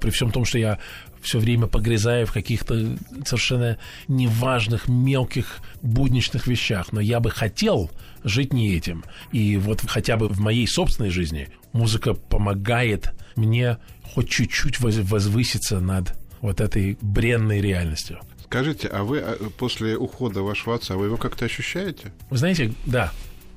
[0.00, 0.78] при всем том, что я
[1.20, 6.92] все время погрязаю в каких-то совершенно неважных, мелких, будничных вещах.
[6.92, 7.90] Но я бы хотел
[8.22, 9.04] жить не этим.
[9.32, 16.16] И вот хотя бы в моей собственной жизни музыка помогает мне хоть чуть-чуть возвыситься над
[16.40, 18.20] вот этой бренной реальностью.
[18.44, 22.12] Скажите, а вы а, после ухода вашего отца, вы его как-то ощущаете?
[22.30, 23.12] Вы знаете, да,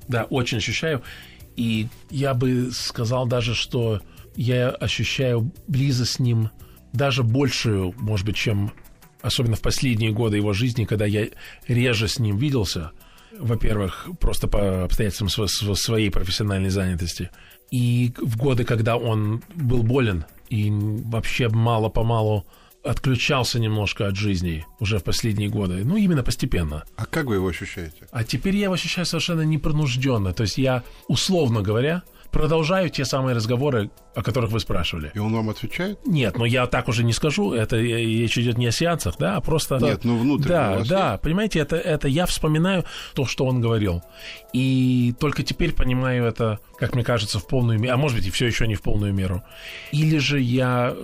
[0.08, 1.04] да, очень ощущаю.
[1.60, 4.00] И я бы сказал даже, что
[4.38, 6.52] я ощущаю близость с ним
[6.94, 8.72] даже большую, может быть, чем
[9.22, 11.28] особенно в последние годы его жизни, когда я
[11.68, 12.92] реже с ним виделся,
[13.38, 15.28] во-первых, просто по обстоятельствам
[15.76, 17.30] своей профессиональной занятости,
[17.72, 22.46] и в годы, когда он был болен и вообще мало-помалу
[22.84, 25.84] отключался немножко от жизни уже в последние годы.
[25.84, 26.84] Ну, именно постепенно.
[26.96, 28.08] А как вы его ощущаете?
[28.12, 30.34] А теперь я его ощущаю совершенно непринужденно.
[30.34, 35.12] То есть я, условно говоря, продолжаю те самые разговоры, о которых вы спрашивали.
[35.14, 36.00] И он вам отвечает?
[36.06, 37.54] Нет, но я так уже не скажу.
[37.54, 39.78] Это речь идет не о сеансах, да, а просто...
[39.78, 41.22] Нет, ну внутренне Да, да, есть?
[41.22, 44.04] понимаете, это, это я вспоминаю то, что он говорил.
[44.54, 47.94] И только теперь понимаю это, как мне кажется, в полную меру.
[47.94, 49.44] А может быть, и все еще не в полную меру.
[49.92, 50.96] Или же я,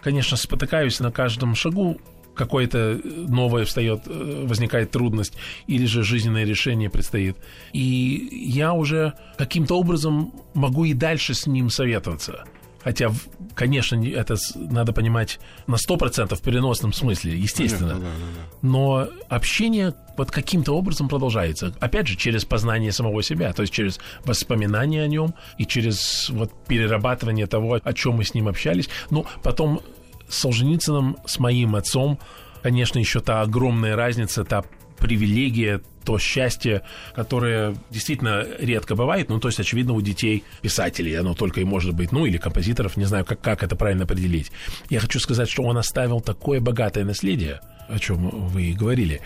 [0.00, 2.00] конечно, спотыкаюсь на каждом шагу,
[2.38, 5.34] какое-то новое встает, э, возникает трудность,
[5.66, 7.36] или же жизненное решение предстоит.
[7.72, 12.44] И я уже каким-то образом могу и дальше с ним советоваться.
[12.82, 13.12] Хотя,
[13.54, 17.94] конечно, это надо понимать на 100% в переносном смысле, естественно.
[17.94, 18.68] Понятно, да, да, да.
[18.68, 21.74] Но общение вот каким-то образом продолжается.
[21.80, 26.52] Опять же, через познание самого себя, то есть через воспоминания о нем и через вот
[26.66, 28.88] перерабатывание того, о чем мы с ним общались.
[29.10, 29.82] Ну, потом
[30.28, 32.18] Солженицыным, с моим отцом,
[32.62, 34.64] конечно, еще та огромная разница, та
[34.98, 36.82] привилегия, то счастье,
[37.14, 41.94] которое действительно редко бывает, ну, то есть, очевидно, у детей писателей оно только и может
[41.94, 44.50] быть, ну, или композиторов, не знаю, как, как это правильно определить.
[44.90, 49.20] Я хочу сказать, что он оставил такое богатое наследие, о чем вы и говорили,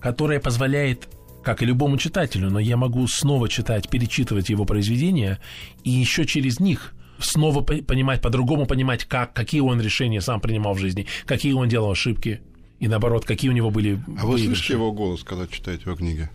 [0.00, 1.08] которое позволяет
[1.42, 5.38] как и любому читателю, но я могу снова читать, перечитывать его произведения
[5.82, 10.78] и еще через них снова понимать, по-другому понимать, как, какие он решения сам принимал в
[10.78, 12.40] жизни, какие он делал ошибки,
[12.80, 16.28] и наоборот, какие у него были А вы слышите его голос, когда читаете его книги?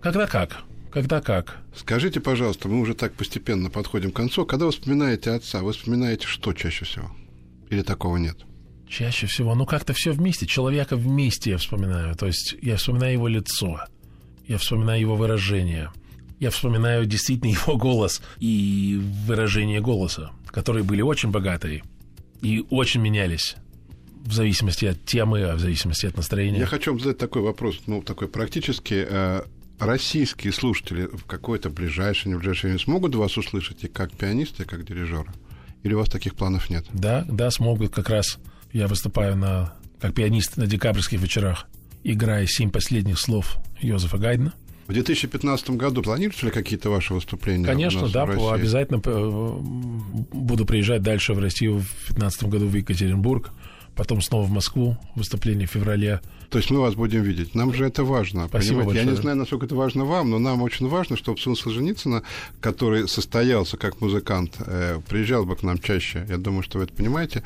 [0.00, 0.62] Когда как?
[0.92, 1.58] Когда как?
[1.74, 4.44] Скажите, пожалуйста, мы уже так постепенно подходим к концу.
[4.44, 7.10] Когда вы вспоминаете отца, вы вспоминаете что чаще всего?
[7.70, 8.36] Или такого нет?
[8.88, 12.14] Чаще всего, ну как-то все вместе, человека вместе я вспоминаю.
[12.14, 13.80] То есть я вспоминаю его лицо,
[14.46, 15.90] я вспоминаю его выражение,
[16.42, 21.84] я вспоминаю действительно его голос и выражение голоса, которые были очень богатые
[22.40, 23.54] и очень менялись
[24.24, 26.58] в зависимости от темы, а в зависимости от настроения.
[26.58, 29.06] Я хочу вам задать такой вопрос, ну, такой практически.
[29.08, 29.42] Э,
[29.78, 34.66] российские слушатели в какое-то ближайшее, не ближайшее время смогут вас услышать и как пианиста, и
[34.66, 35.32] как дирижера?
[35.84, 36.84] Или у вас таких планов нет?
[36.92, 37.94] Да, да, смогут.
[37.94, 38.38] Как раз
[38.72, 41.66] я выступаю на, как пианист на декабрьских вечерах,
[42.02, 44.52] играя семь последних слов Йозефа Гайдена.
[44.92, 47.64] В 2015 году планируются ли какие-то ваши выступления?
[47.64, 49.56] Конечно, да, обязательно э,
[50.34, 53.52] буду приезжать дальше в Россию в 2015 году в Екатеринбург
[53.96, 56.20] потом снова в Москву, выступление в феврале.
[56.52, 57.54] То есть мы вас будем видеть.
[57.54, 58.46] Нам же это важно.
[58.46, 58.86] Спасибо понимаете?
[58.86, 59.06] большое.
[59.06, 62.24] Я не знаю, насколько это важно вам, но нам очень важно, чтобы сын Солженицына,
[62.60, 66.26] который состоялся как музыкант, э, приезжал бы к нам чаще.
[66.28, 67.42] Я думаю, что вы это понимаете.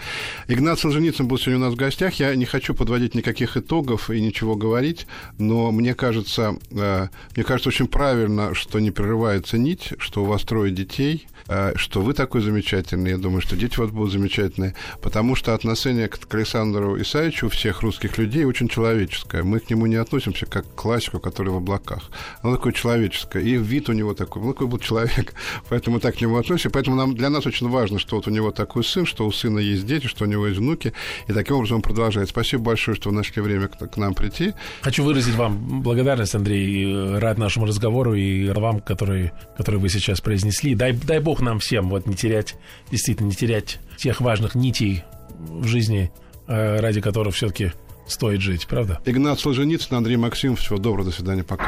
[0.49, 2.15] Игнат Солженицын был сегодня у нас в гостях.
[2.15, 5.07] Я не хочу подводить никаких итогов и ничего говорить,
[5.39, 10.43] но мне кажется, э, мне кажется очень правильно, что не прерывается нить, что у вас
[10.43, 13.11] трое детей, э, что вы такой замечательный.
[13.11, 17.82] Я думаю, что дети у вас будут замечательные, потому что отношение к Александру Исаевичу всех
[17.82, 19.43] русских людей очень человеческое.
[19.43, 22.11] Мы к нему не относимся как к классику, который в облаках.
[22.43, 23.43] Оно такое человеческое.
[23.43, 24.43] И вид у него такой.
[24.43, 25.34] Он такой был человек.
[25.68, 26.70] Поэтому так к нему относимся.
[26.70, 29.59] Поэтому нам, для нас очень важно, что вот у него такой сын, что у сына
[29.59, 30.93] есть дети, что у него есть внуки.
[31.26, 32.28] И таким образом он продолжает.
[32.28, 34.53] Спасибо большое, что вы нашли время к, к нам прийти.
[34.82, 37.18] Хочу выразить вам благодарность, Андрей.
[37.18, 40.74] Рад нашему разговору и вам, который, который вы сейчас произнесли.
[40.74, 42.55] Дай, дай бог нам всем вот не терять,
[42.91, 45.05] действительно не терять тех важных нитей
[45.39, 47.73] в жизни Э, ради которых все-таки
[48.07, 49.01] стоит жить, правда?
[49.05, 50.61] Игнат Солженицын, Андрей Максимов.
[50.61, 51.67] Всего доброго, до свидания, пока.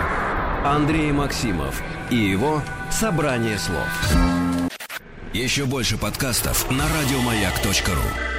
[0.65, 3.89] Андрей Максимов и его «Собрание слов».
[5.33, 8.38] Еще больше подкастов на радиомаяк.ру